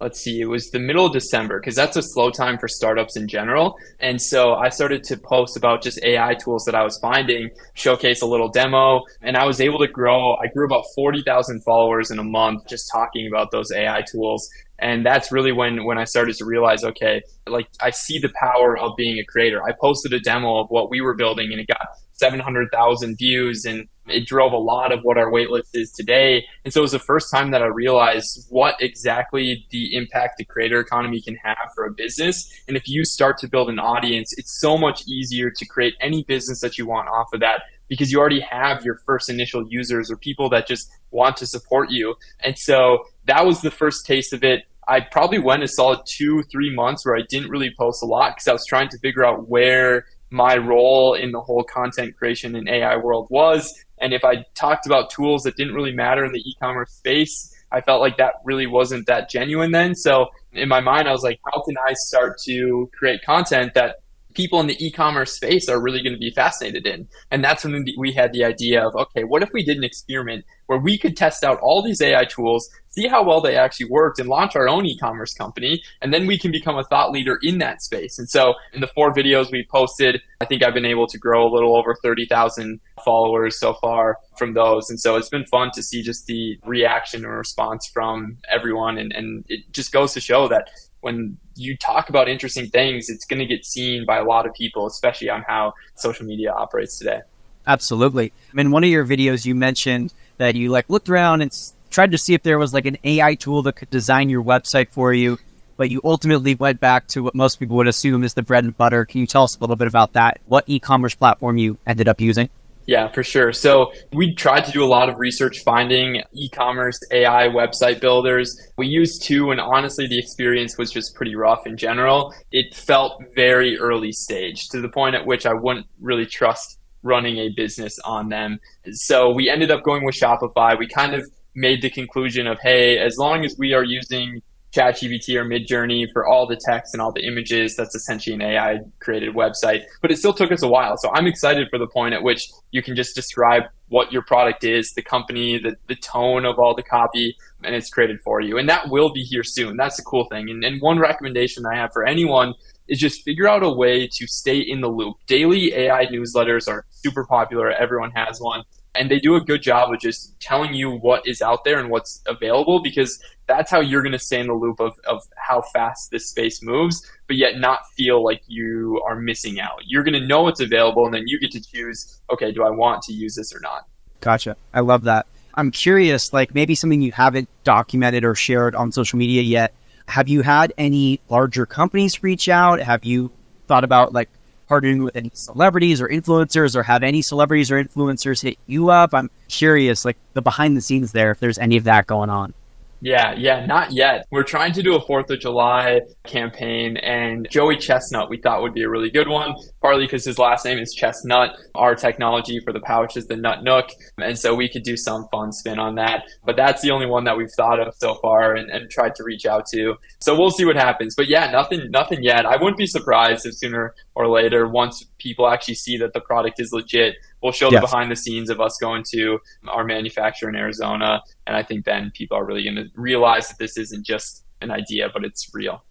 let's 0.01 0.19
see, 0.19 0.41
it 0.41 0.45
was 0.45 0.69
the 0.71 0.79
middle 0.79 1.05
of 1.05 1.13
December 1.13 1.59
because 1.59 1.75
that's 1.75 1.95
a 1.95 2.01
slow 2.01 2.29
time 2.29 2.57
for 2.57 2.67
startups 2.67 3.15
in 3.15 3.27
general. 3.27 3.77
And 3.99 4.21
so 4.21 4.53
I 4.53 4.69
started 4.69 5.03
to 5.05 5.17
post 5.17 5.57
about 5.57 5.81
just 5.81 6.03
AI 6.03 6.35
tools 6.35 6.63
that 6.65 6.75
I 6.75 6.83
was 6.83 6.99
finding, 7.01 7.49
showcase 7.73 8.21
a 8.21 8.25
little 8.25 8.49
demo, 8.49 9.01
and 9.21 9.37
I 9.37 9.45
was 9.45 9.61
able 9.61 9.79
to 9.79 9.87
grow. 9.87 10.33
I 10.35 10.47
grew 10.53 10.65
about 10.65 10.83
40,000 10.95 11.63
followers 11.63 12.11
in 12.11 12.19
a 12.19 12.23
month 12.23 12.67
just 12.67 12.89
talking 12.91 13.27
about 13.27 13.51
those 13.51 13.71
AI 13.71 14.03
tools. 14.11 14.49
And 14.79 15.05
that's 15.05 15.31
really 15.31 15.51
when, 15.51 15.85
when 15.85 15.97
I 15.97 16.03
started 16.03 16.35
to 16.37 16.45
realize, 16.45 16.83
okay, 16.83 17.21
like 17.47 17.67
I 17.81 17.91
see 17.91 18.19
the 18.19 18.31
power 18.39 18.77
of 18.77 18.95
being 18.97 19.19
a 19.19 19.25
creator. 19.25 19.63
I 19.63 19.71
posted 19.79 20.13
a 20.13 20.19
demo 20.19 20.57
of 20.57 20.67
what 20.69 20.89
we 20.89 21.01
were 21.01 21.15
building 21.15 21.51
and 21.51 21.61
it 21.61 21.67
got 21.67 21.87
700,000 22.13 23.17
views 23.17 23.65
and 23.65 23.87
it 24.07 24.27
drove 24.27 24.53
a 24.53 24.57
lot 24.57 24.91
of 24.91 25.01
what 25.03 25.17
our 25.17 25.31
waitlist 25.31 25.69
is 25.73 25.91
today. 25.91 26.45
And 26.63 26.73
so 26.73 26.81
it 26.81 26.83
was 26.83 26.91
the 26.91 26.99
first 26.99 27.31
time 27.33 27.51
that 27.51 27.61
I 27.61 27.67
realized 27.67 28.45
what 28.49 28.75
exactly 28.79 29.65
the 29.71 29.95
impact 29.95 30.35
the 30.37 30.45
creator 30.45 30.79
economy 30.79 31.21
can 31.21 31.35
have 31.43 31.57
for 31.73 31.85
a 31.85 31.91
business. 31.91 32.47
And 32.67 32.77
if 32.77 32.87
you 32.87 33.03
start 33.05 33.37
to 33.39 33.47
build 33.47 33.69
an 33.69 33.79
audience, 33.79 34.33
it's 34.37 34.59
so 34.59 34.77
much 34.77 35.07
easier 35.07 35.49
to 35.49 35.65
create 35.65 35.95
any 36.01 36.23
business 36.23 36.61
that 36.61 36.77
you 36.77 36.85
want 36.85 37.09
off 37.09 37.27
of 37.33 37.39
that 37.39 37.61
because 37.87 38.11
you 38.11 38.19
already 38.19 38.41
have 38.41 38.83
your 38.83 38.95
first 39.05 39.29
initial 39.29 39.65
users 39.67 40.09
or 40.11 40.17
people 40.17 40.49
that 40.49 40.67
just 40.67 40.89
want 41.11 41.37
to 41.37 41.45
support 41.45 41.89
you. 41.91 42.15
And 42.43 42.57
so 42.57 43.05
that 43.25 43.45
was 43.45 43.61
the 43.61 43.71
first 43.71 44.05
taste 44.05 44.33
of 44.33 44.43
it. 44.43 44.63
I 44.87 44.99
probably 44.99 45.39
went 45.39 45.63
a 45.63 45.67
solid 45.67 46.01
two, 46.05 46.43
three 46.43 46.73
months 46.73 47.05
where 47.05 47.15
I 47.15 47.23
didn't 47.27 47.49
really 47.49 47.73
post 47.77 48.03
a 48.03 48.05
lot 48.05 48.35
because 48.35 48.47
I 48.47 48.53
was 48.53 48.65
trying 48.65 48.89
to 48.89 48.99
figure 48.99 49.25
out 49.25 49.47
where 49.49 50.05
my 50.29 50.57
role 50.57 51.13
in 51.13 51.31
the 51.31 51.39
whole 51.39 51.63
content 51.63 52.15
creation 52.17 52.55
and 52.55 52.67
AI 52.67 52.97
world 52.97 53.27
was. 53.29 53.73
And 53.99 54.13
if 54.13 54.23
I 54.23 54.45
talked 54.53 54.85
about 54.85 55.09
tools 55.09 55.43
that 55.43 55.55
didn't 55.55 55.73
really 55.73 55.93
matter 55.93 56.25
in 56.25 56.33
the 56.33 56.39
e-commerce 56.39 56.91
space, 56.91 57.51
I 57.71 57.81
felt 57.81 58.01
like 58.01 58.17
that 58.17 58.35
really 58.43 58.67
wasn't 58.67 59.07
that 59.07 59.29
genuine 59.29 59.71
then. 59.71 59.95
So 59.95 60.27
in 60.51 60.69
my 60.69 60.81
mind, 60.81 61.07
I 61.07 61.11
was 61.11 61.23
like, 61.23 61.39
how 61.51 61.61
can 61.61 61.75
I 61.87 61.93
start 61.93 62.37
to 62.45 62.89
create 62.93 63.23
content 63.23 63.73
that 63.73 63.97
people 64.35 64.59
in 64.59 64.67
the 64.67 64.85
e-commerce 64.85 65.33
space 65.33 65.67
are 65.69 65.81
really 65.81 66.01
going 66.01 66.13
to 66.13 66.19
be 66.19 66.31
fascinated 66.31 66.85
in. 66.85 67.07
And 67.31 67.43
that's 67.43 67.63
when 67.63 67.85
we 67.97 68.11
had 68.11 68.33
the 68.33 68.43
idea 68.43 68.85
of, 68.85 68.95
okay, 68.95 69.23
what 69.23 69.41
if 69.41 69.49
we 69.53 69.63
did 69.63 69.77
an 69.77 69.83
experiment 69.83 70.45
where 70.67 70.79
we 70.79 70.97
could 70.97 71.15
test 71.15 71.43
out 71.43 71.59
all 71.61 71.83
these 71.83 72.01
AI 72.01 72.25
tools, 72.25 72.69
see 72.89 73.07
how 73.07 73.23
well 73.23 73.41
they 73.41 73.55
actually 73.55 73.87
worked 73.89 74.19
and 74.19 74.29
launch 74.29 74.55
our 74.55 74.67
own 74.67 74.85
e-commerce 74.85 75.33
company. 75.33 75.81
And 76.01 76.13
then 76.13 76.25
we 76.25 76.39
can 76.39 76.51
become 76.51 76.77
a 76.77 76.83
thought 76.83 77.11
leader 77.11 77.37
in 77.41 77.59
that 77.59 77.81
space. 77.81 78.17
And 78.17 78.29
so 78.29 78.53
in 78.73 78.81
the 78.81 78.87
four 78.87 79.13
videos 79.13 79.51
we 79.51 79.65
posted, 79.69 80.21
I 80.41 80.45
think 80.45 80.63
I've 80.63 80.73
been 80.73 80.85
able 80.85 81.07
to 81.07 81.17
grow 81.17 81.45
a 81.45 81.51
little 81.51 81.77
over 81.77 81.95
30,000 82.01 82.79
followers 83.03 83.59
so 83.59 83.73
far 83.73 84.17
from 84.37 84.53
those. 84.53 84.89
And 84.89 84.99
so 84.99 85.15
it's 85.17 85.29
been 85.29 85.45
fun 85.45 85.71
to 85.75 85.83
see 85.83 86.01
just 86.01 86.25
the 86.25 86.57
reaction 86.65 87.25
and 87.25 87.33
response 87.33 87.89
from 87.93 88.37
everyone. 88.51 88.97
And, 88.97 89.11
and 89.13 89.45
it 89.47 89.71
just 89.71 89.91
goes 89.91 90.13
to 90.13 90.21
show 90.21 90.47
that 90.47 90.69
when 91.05 91.37
you 91.55 91.77
talk 91.77 92.09
about 92.09 92.27
interesting 92.27 92.67
things, 92.67 93.09
it's 93.09 93.25
going 93.25 93.37
to 93.37 93.45
get 93.45 93.63
seen 93.63 94.07
by 94.07 94.17
a 94.17 94.23
lot 94.23 94.47
of 94.47 94.55
people, 94.55 94.87
especially 94.87 95.29
on 95.29 95.43
how 95.47 95.71
social 95.93 96.25
media 96.25 96.51
operates 96.51 96.97
today. 96.97 97.21
Absolutely. 97.67 98.33
I 98.51 98.55
mean, 98.55 98.71
one 98.71 98.83
of 98.83 98.89
your 98.89 99.05
videos, 99.05 99.45
you 99.45 99.53
mentioned 99.53 100.15
that 100.37 100.55
you 100.55 100.69
like 100.69 100.89
looked 100.89 101.07
around 101.07 101.43
and 101.43 101.55
tried 101.91 102.11
to 102.13 102.17
see 102.17 102.33
if 102.33 102.41
there 102.41 102.57
was 102.57 102.73
like 102.73 102.87
an 102.87 102.97
AI 103.03 103.35
tool 103.35 103.61
that 103.61 103.73
could 103.73 103.91
design 103.91 104.29
your 104.29 104.43
website 104.43 104.89
for 104.89 105.13
you, 105.13 105.37
but 105.77 105.91
you 105.91 106.01
ultimately 106.03 106.55
went 106.55 106.79
back 106.79 107.05
to 107.09 107.21
what 107.21 107.35
most 107.35 107.59
people 107.59 107.75
would 107.77 107.87
assume 107.87 108.23
is 108.23 108.33
the 108.33 108.41
bread 108.41 108.63
and 108.63 108.75
butter. 108.75 109.05
Can 109.05 109.21
you 109.21 109.27
tell 109.27 109.43
us 109.43 109.55
a 109.55 109.59
little 109.59 109.75
bit 109.75 109.87
about 109.87 110.13
that? 110.13 110.41
What 110.47 110.63
e-commerce 110.65 111.13
platform 111.13 111.59
you 111.59 111.77
ended 111.85 112.07
up 112.07 112.19
using? 112.19 112.49
Yeah, 112.87 113.11
for 113.11 113.23
sure. 113.23 113.51
So 113.51 113.91
we 114.13 114.35
tried 114.35 114.65
to 114.65 114.71
do 114.71 114.83
a 114.83 114.85
lot 114.85 115.09
of 115.09 115.17
research 115.17 115.63
finding 115.63 116.21
e-commerce 116.33 116.99
AI 117.11 117.47
website 117.47 117.99
builders. 117.99 118.55
We 118.77 118.87
used 118.87 119.23
two 119.23 119.51
and 119.51 119.59
honestly 119.59 120.07
the 120.07 120.19
experience 120.19 120.77
was 120.77 120.91
just 120.91 121.15
pretty 121.15 121.35
rough 121.35 121.65
in 121.65 121.77
general. 121.77 122.33
It 122.51 122.75
felt 122.75 123.23
very 123.35 123.77
early 123.79 124.11
stage 124.11 124.69
to 124.69 124.81
the 124.81 124.89
point 124.89 125.15
at 125.15 125.25
which 125.25 125.45
I 125.47 125.53
wouldn't 125.53 125.87
really 125.99 126.27
trust 126.27 126.79
running 127.01 127.37
a 127.37 127.49
business 127.55 127.97
on 128.05 128.29
them. 128.29 128.59
So 128.91 129.31
we 129.31 129.49
ended 129.49 129.71
up 129.71 129.83
going 129.83 130.05
with 130.05 130.15
Shopify. 130.15 130.77
We 130.77 130.87
kind 130.87 131.15
of 131.15 131.23
made 131.55 131.81
the 131.81 131.89
conclusion 131.89 132.47
of, 132.47 132.59
hey, 132.61 132.97
as 132.99 133.17
long 133.17 133.45
as 133.45 133.55
we 133.57 133.73
are 133.73 133.83
using 133.83 134.41
ChatGPT 134.75 135.35
or 135.35 135.45
Midjourney 135.45 136.05
for 136.11 136.27
all 136.27 136.45
the 136.45 136.59
text 136.67 136.93
and 136.93 137.01
all 137.01 137.11
the 137.11 137.25
images. 137.25 137.75
That's 137.75 137.95
essentially 137.95 138.35
an 138.35 138.41
AI 138.41 138.79
created 138.99 139.33
website, 139.33 139.83
but 140.01 140.11
it 140.11 140.17
still 140.17 140.33
took 140.33 140.51
us 140.51 140.63
a 140.63 140.67
while. 140.67 140.97
So 140.97 141.09
I'm 141.13 141.27
excited 141.27 141.67
for 141.69 141.79
the 141.79 141.87
point 141.87 142.13
at 142.13 142.23
which 142.23 142.49
you 142.71 142.83
can 142.83 142.95
just 142.95 143.15
describe 143.15 143.63
what 143.87 144.11
your 144.11 144.23
product 144.23 144.63
is, 144.63 144.91
the 144.95 145.01
company, 145.01 145.59
the, 145.59 145.75
the 145.87 145.95
tone 145.95 146.45
of 146.45 146.57
all 146.57 146.75
the 146.75 146.83
copy, 146.83 147.35
and 147.63 147.75
it's 147.75 147.89
created 147.89 148.19
for 148.23 148.41
you. 148.41 148.57
And 148.57 148.67
that 148.67 148.89
will 148.89 149.13
be 149.13 149.21
here 149.21 149.43
soon. 149.43 149.77
That's 149.77 149.97
the 149.97 150.03
cool 150.03 150.27
thing. 150.29 150.49
And, 150.49 150.63
and 150.63 150.81
one 150.81 150.99
recommendation 150.99 151.63
I 151.65 151.77
have 151.77 151.91
for 151.93 152.05
anyone 152.05 152.53
is 152.87 152.99
just 152.99 153.23
figure 153.23 153.47
out 153.47 153.63
a 153.63 153.69
way 153.69 154.07
to 154.07 154.27
stay 154.27 154.59
in 154.59 154.81
the 154.81 154.87
loop. 154.87 155.17
Daily 155.27 155.73
AI 155.73 156.05
newsletters 156.07 156.67
are 156.67 156.85
super 156.89 157.25
popular. 157.25 157.71
Everyone 157.71 158.11
has 158.11 158.39
one 158.39 158.63
and 158.97 159.09
they 159.09 159.19
do 159.19 159.35
a 159.35 159.41
good 159.41 159.61
job 159.61 159.93
of 159.93 159.99
just 159.99 160.39
telling 160.39 160.73
you 160.73 160.91
what 160.91 161.27
is 161.27 161.41
out 161.41 161.63
there 161.63 161.79
and 161.79 161.89
what's 161.89 162.21
available 162.25 162.81
because 162.81 163.21
that's 163.47 163.69
how 163.69 163.79
you're 163.79 164.01
going 164.01 164.11
to 164.11 164.19
stay 164.19 164.39
in 164.39 164.47
the 164.47 164.53
loop 164.53 164.79
of, 164.79 164.93
of 165.07 165.21
how 165.35 165.61
fast 165.73 166.11
this 166.11 166.29
space 166.29 166.61
moves 166.63 167.09
but 167.27 167.35
yet 167.35 167.57
not 167.57 167.79
feel 167.95 168.23
like 168.23 168.41
you 168.47 169.01
are 169.05 169.15
missing 169.15 169.59
out. 169.59 169.79
You're 169.85 170.03
going 170.03 170.19
to 170.19 170.25
know 170.25 170.43
what's 170.43 170.59
available 170.59 171.05
and 171.05 171.13
then 171.13 171.23
you 171.27 171.39
get 171.39 171.51
to 171.51 171.61
choose 171.61 172.21
okay 172.31 172.51
do 172.51 172.63
i 172.63 172.69
want 172.69 173.01
to 173.03 173.13
use 173.13 173.35
this 173.35 173.53
or 173.53 173.59
not? 173.59 173.87
Gotcha. 174.21 174.55
I 174.73 174.79
love 174.79 175.03
that. 175.03 175.27
I'm 175.53 175.71
curious 175.71 176.33
like 176.33 176.53
maybe 176.53 176.75
something 176.75 177.01
you 177.01 177.11
haven't 177.11 177.49
documented 177.63 178.23
or 178.23 178.35
shared 178.35 178.75
on 178.75 178.91
social 178.91 179.17
media 179.17 179.41
yet. 179.41 179.73
Have 180.07 180.27
you 180.27 180.41
had 180.41 180.73
any 180.77 181.19
larger 181.29 181.65
companies 181.65 182.23
reach 182.23 182.49
out? 182.49 182.79
Have 182.79 183.05
you 183.05 183.31
thought 183.67 183.83
about 183.83 184.13
like 184.13 184.29
partnering 184.69 185.03
with 185.03 185.15
any 185.15 185.31
celebrities 185.33 186.01
or 186.01 186.07
influencers 186.07 186.75
or 186.75 186.83
have 186.83 187.03
any 187.03 187.21
celebrities 187.21 187.71
or 187.71 187.83
influencers 187.83 188.41
hit 188.41 188.57
you 188.67 188.89
up? 188.89 189.13
I'm 189.13 189.29
curious, 189.47 190.05
like 190.05 190.17
the 190.33 190.41
behind 190.41 190.75
the 190.75 190.81
scenes 190.81 191.11
there, 191.11 191.31
if 191.31 191.39
there's 191.39 191.57
any 191.57 191.77
of 191.77 191.85
that 191.85 192.07
going 192.07 192.29
on. 192.29 192.53
Yeah, 193.01 193.35
yeah, 193.37 193.65
not 193.65 193.91
yet. 193.91 194.25
We're 194.31 194.43
trying 194.43 194.71
to 194.73 194.81
do 194.81 194.95
a 194.95 195.01
4th 195.05 195.29
of 195.29 195.39
July 195.39 195.99
campaign, 196.25 196.97
and 196.97 197.47
Joey 197.51 197.77
Chestnut 197.77 198.29
we 198.29 198.37
thought 198.37 198.61
would 198.61 198.73
be 198.73 198.83
a 198.83 198.89
really 198.89 199.11
good 199.11 199.27
one, 199.27 199.53
partly 199.81 200.05
because 200.05 200.23
his 200.23 200.39
last 200.39 200.65
name 200.65 200.79
is 200.79 200.93
Chestnut. 200.93 201.55
Our 201.75 201.93
technology 201.93 202.59
for 202.61 202.71
the 202.71 202.79
pouch 202.79 203.17
is 203.17 203.27
the 203.27 203.35
Nut 203.35 203.63
Nook, 203.63 203.89
and 204.17 204.39
so 204.39 204.55
we 204.55 204.69
could 204.69 204.83
do 204.83 204.95
some 204.95 205.27
fun 205.29 205.51
spin 205.51 205.77
on 205.77 205.95
that. 205.95 206.23
But 206.45 206.55
that's 206.55 206.81
the 206.81 206.91
only 206.91 207.05
one 207.05 207.25
that 207.25 207.37
we've 207.37 207.51
thought 207.55 207.79
of 207.79 207.93
so 207.95 208.15
far 208.15 208.55
and, 208.55 208.71
and 208.71 208.89
tried 208.89 209.13
to 209.15 209.23
reach 209.23 209.45
out 209.45 209.65
to. 209.73 209.95
So 210.21 210.37
we'll 210.39 210.49
see 210.49 210.65
what 210.65 210.77
happens. 210.77 211.15
But 211.15 211.27
yeah, 211.27 211.51
nothing, 211.51 211.91
nothing 211.91 212.23
yet. 212.23 212.45
I 212.45 212.55
wouldn't 212.55 212.77
be 212.77 212.87
surprised 212.87 213.45
if 213.45 213.55
sooner 213.55 213.93
or 214.15 214.29
later, 214.29 214.67
once 214.67 215.05
people 215.17 215.47
actually 215.47 215.75
see 215.75 215.97
that 215.97 216.13
the 216.13 216.21
product 216.21 216.59
is 216.59 216.71
legit, 216.71 217.15
we'll 217.45 217.51
show 217.51 217.69
yes. 217.69 217.79
the 217.79 217.81
behind 217.81 218.09
the 218.09 218.15
scenes 218.15 218.49
of 218.49 218.59
us 218.59 218.75
going 218.81 219.03
to 219.13 219.37
our 219.67 219.83
manufacturer 219.83 220.49
in 220.49 220.55
Arizona. 220.55 221.21
And 221.45 221.55
I 221.55 221.61
think 221.61 221.85
then 221.85 222.11
people 222.15 222.35
are 222.37 222.43
really 222.43 222.63
going 222.63 222.75
to 222.75 222.87
realize 222.95 223.49
that 223.49 223.59
this 223.59 223.77
isn't 223.77 224.03
just 224.03 224.43
an 224.61 224.71
idea, 224.71 225.09
but 225.13 225.23
it's 225.23 225.51
real. 225.53 225.85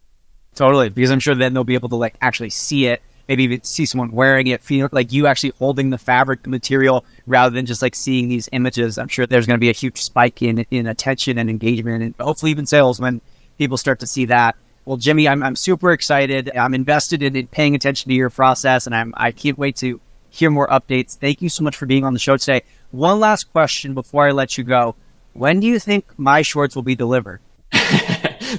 Totally. 0.57 0.89
Because 0.89 1.13
I'm 1.13 1.21
sure 1.21 1.37
then 1.37 1.55
they'll 1.55 1.63
be 1.63 1.75
able 1.75 1.91
to 1.91 1.97
like 1.97 2.17
actually 2.21 2.51
see 2.51 2.87
it, 2.87 3.03
maybe 3.29 3.45
even 3.45 3.63
see 3.63 3.87
someone 3.87 4.11
wearing 4.11 4.49
it, 4.49 4.63
feel 4.63 4.89
like 4.91 5.13
you 5.13 5.29
actually 5.29 5.53
holding 5.57 5.91
the 5.91 5.99
fabric, 5.99 6.45
material, 6.45 7.05
rather 7.29 7.55
than 7.55 7.67
just 7.67 7.83
like 7.83 7.95
seeing 7.95 8.29
these 8.29 8.49
images. 8.51 8.99
I'm 8.99 9.07
sure 9.07 9.25
there's 9.25 9.47
going 9.47 9.57
to 9.57 9.61
be 9.61 9.71
a 9.71 9.75
huge 9.75 10.03
spike 10.03 10.43
in, 10.43 10.67
in 10.73 10.89
attention 10.89 11.39
and 11.39 11.49
engagement 11.49 12.03
and 12.03 12.15
hopefully 12.19 12.51
even 12.51 12.67
sales 12.67 13.01
when 13.01 13.21
people 13.59 13.77
start 13.77 14.01
to 14.01 14.09
see 14.09 14.25
that. 14.25 14.57
Well, 14.87 14.97
Jimmy, 14.97 15.29
I'm, 15.29 15.41
I'm 15.45 15.55
super 15.55 15.93
excited. 15.93 16.51
I'm 16.57 16.75
invested 16.75 17.23
in, 17.23 17.37
in 17.37 17.47
paying 17.47 17.77
attention 17.77 18.09
to 18.09 18.15
your 18.15 18.29
process, 18.29 18.87
and 18.87 18.95
I'm 18.95 19.15
I 19.17 19.31
can't 19.31 19.57
wait 19.57 19.77
to 19.77 20.01
hear 20.35 20.51
more 20.51 20.67
updates. 20.69 21.17
Thank 21.17 21.43
you 21.43 21.49
so 21.49 21.63
much 21.65 21.77
for 21.77 21.87
being 21.87 22.05
on 22.05 22.13
the 22.13 22.19
show 22.19 22.37
today. 22.37 22.63
One 22.91 23.21
last 23.21 23.53
question 23.53 23.95
before 23.95 24.27
I 24.27 24.33
let 24.33 24.59
you 24.59 24.65
go: 24.65 24.97
When 25.33 25.61
do 25.61 25.67
you 25.67 25.79
think 25.79 26.07
my 26.17 26.43
shorts 26.43 26.75
will 26.75 26.83
be 26.83 26.95
delivered? 26.95 27.41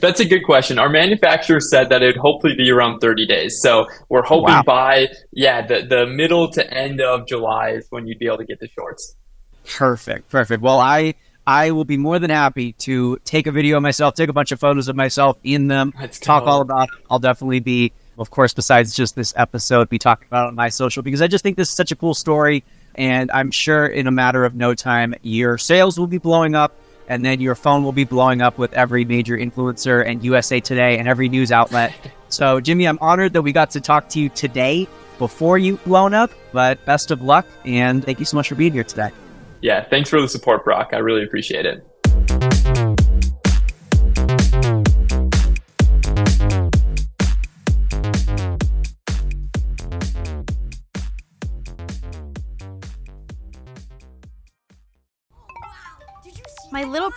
That's 0.02 0.20
a 0.20 0.26
good 0.26 0.44
question. 0.44 0.78
Our 0.80 0.90
manufacturer 0.90 1.60
said 1.60 1.90
that 1.90 2.02
it'd 2.02 2.18
hopefully 2.18 2.56
be 2.56 2.70
around 2.70 3.00
30 3.00 3.28
days. 3.28 3.60
So 3.62 3.88
we're 4.10 4.24
hoping 4.24 4.56
wow. 4.56 4.64
by 4.64 5.08
yeah 5.32 5.66
the 5.66 5.86
the 5.88 6.06
middle 6.06 6.52
to 6.52 6.74
end 6.74 7.02
of 7.02 7.28
July 7.28 7.72
is 7.72 7.88
when 7.90 8.08
you'd 8.08 8.20
be 8.20 8.28
able 8.28 8.38
to 8.38 8.46
get 8.46 8.60
the 8.60 8.68
shorts. 8.68 9.16
Perfect, 9.78 10.30
perfect. 10.30 10.62
Well, 10.62 10.80
I 10.80 11.16
I 11.48 11.72
will 11.72 11.86
be 11.86 11.98
more 11.98 12.20
than 12.20 12.30
happy 12.30 12.74
to 12.74 13.18
take 13.24 13.48
a 13.48 13.52
video 13.52 13.78
of 13.78 13.84
myself, 13.84 14.16
take 14.16 14.30
a 14.30 14.34
bunch 14.34 14.52
of 14.52 14.60
photos 14.60 14.88
of 14.88 14.96
myself 14.96 15.40
in 15.44 15.68
them, 15.68 15.94
Let's 16.00 16.20
talk 16.20 16.46
go. 16.46 16.50
all 16.50 16.62
about 16.62 16.90
it. 16.90 17.06
I'll 17.10 17.20
definitely 17.20 17.60
be, 17.60 17.92
of 18.18 18.32
course, 18.32 18.54
besides 18.54 18.96
just 18.96 19.16
this 19.16 19.34
episode, 19.36 19.90
be 19.90 20.00
talking 20.00 20.28
about 20.28 20.46
it 20.46 20.48
on 20.50 20.56
my 20.56 20.70
social 20.70 21.04
because 21.04 21.22
I 21.22 21.28
just 21.28 21.44
think 21.44 21.58
this 21.58 21.70
is 21.70 21.76
such 21.76 21.92
a 21.92 21.96
cool 21.96 22.14
story. 22.14 22.64
And 22.96 23.30
I'm 23.32 23.52
sure 23.52 23.88
in 23.88 24.08
a 24.08 24.12
matter 24.12 24.46
of 24.46 24.56
no 24.56 24.74
time, 24.74 25.16
your 25.22 25.58
sales 25.58 26.00
will 26.00 26.08
be 26.08 26.18
blowing 26.18 26.56
up 26.56 26.74
and 27.08 27.24
then 27.24 27.40
your 27.40 27.56
phone 27.56 27.84
will 27.84 27.92
be 27.92 28.06
blowing 28.06 28.42
up 28.42 28.58
with 28.58 28.74
every 28.74 29.06
major 29.06 29.38
influencer 29.38 30.06
and 30.06 30.24
USA 30.24 30.60
Today 30.60 30.98
and 30.98 31.08
every 31.08 31.30
news 31.30 31.52
outlet. 31.52 31.94
so, 32.30 32.60
Jimmy, 32.62 32.88
I'm 32.88 32.98
honored 33.02 33.34
that 33.34 33.42
we 33.42 33.52
got 33.52 33.70
to 33.72 33.82
talk 33.82 34.10
to 34.10 34.20
you 34.20 34.30
today 34.30 34.88
before 35.20 35.58
you 35.58 35.78
blown 35.78 36.14
up, 36.14 36.32
but 36.52 36.84
best 36.86 37.12
of 37.12 37.22
luck 37.22 37.46
and 37.64 38.04
thank 38.04 38.20
you 38.20 38.26
so 38.26 38.38
much 38.38 38.50
for 38.50 38.56
being 38.56 38.74
here 38.74 38.84
today 38.84 39.12
yeah, 39.66 39.84
thanks 39.84 40.12
for 40.12 40.22
the 40.22 40.28
support, 40.28 40.64
Brock. 40.64 40.92
I 40.94 40.98
really 40.98 41.24
appreciate 41.24 41.66
it. 41.66 41.84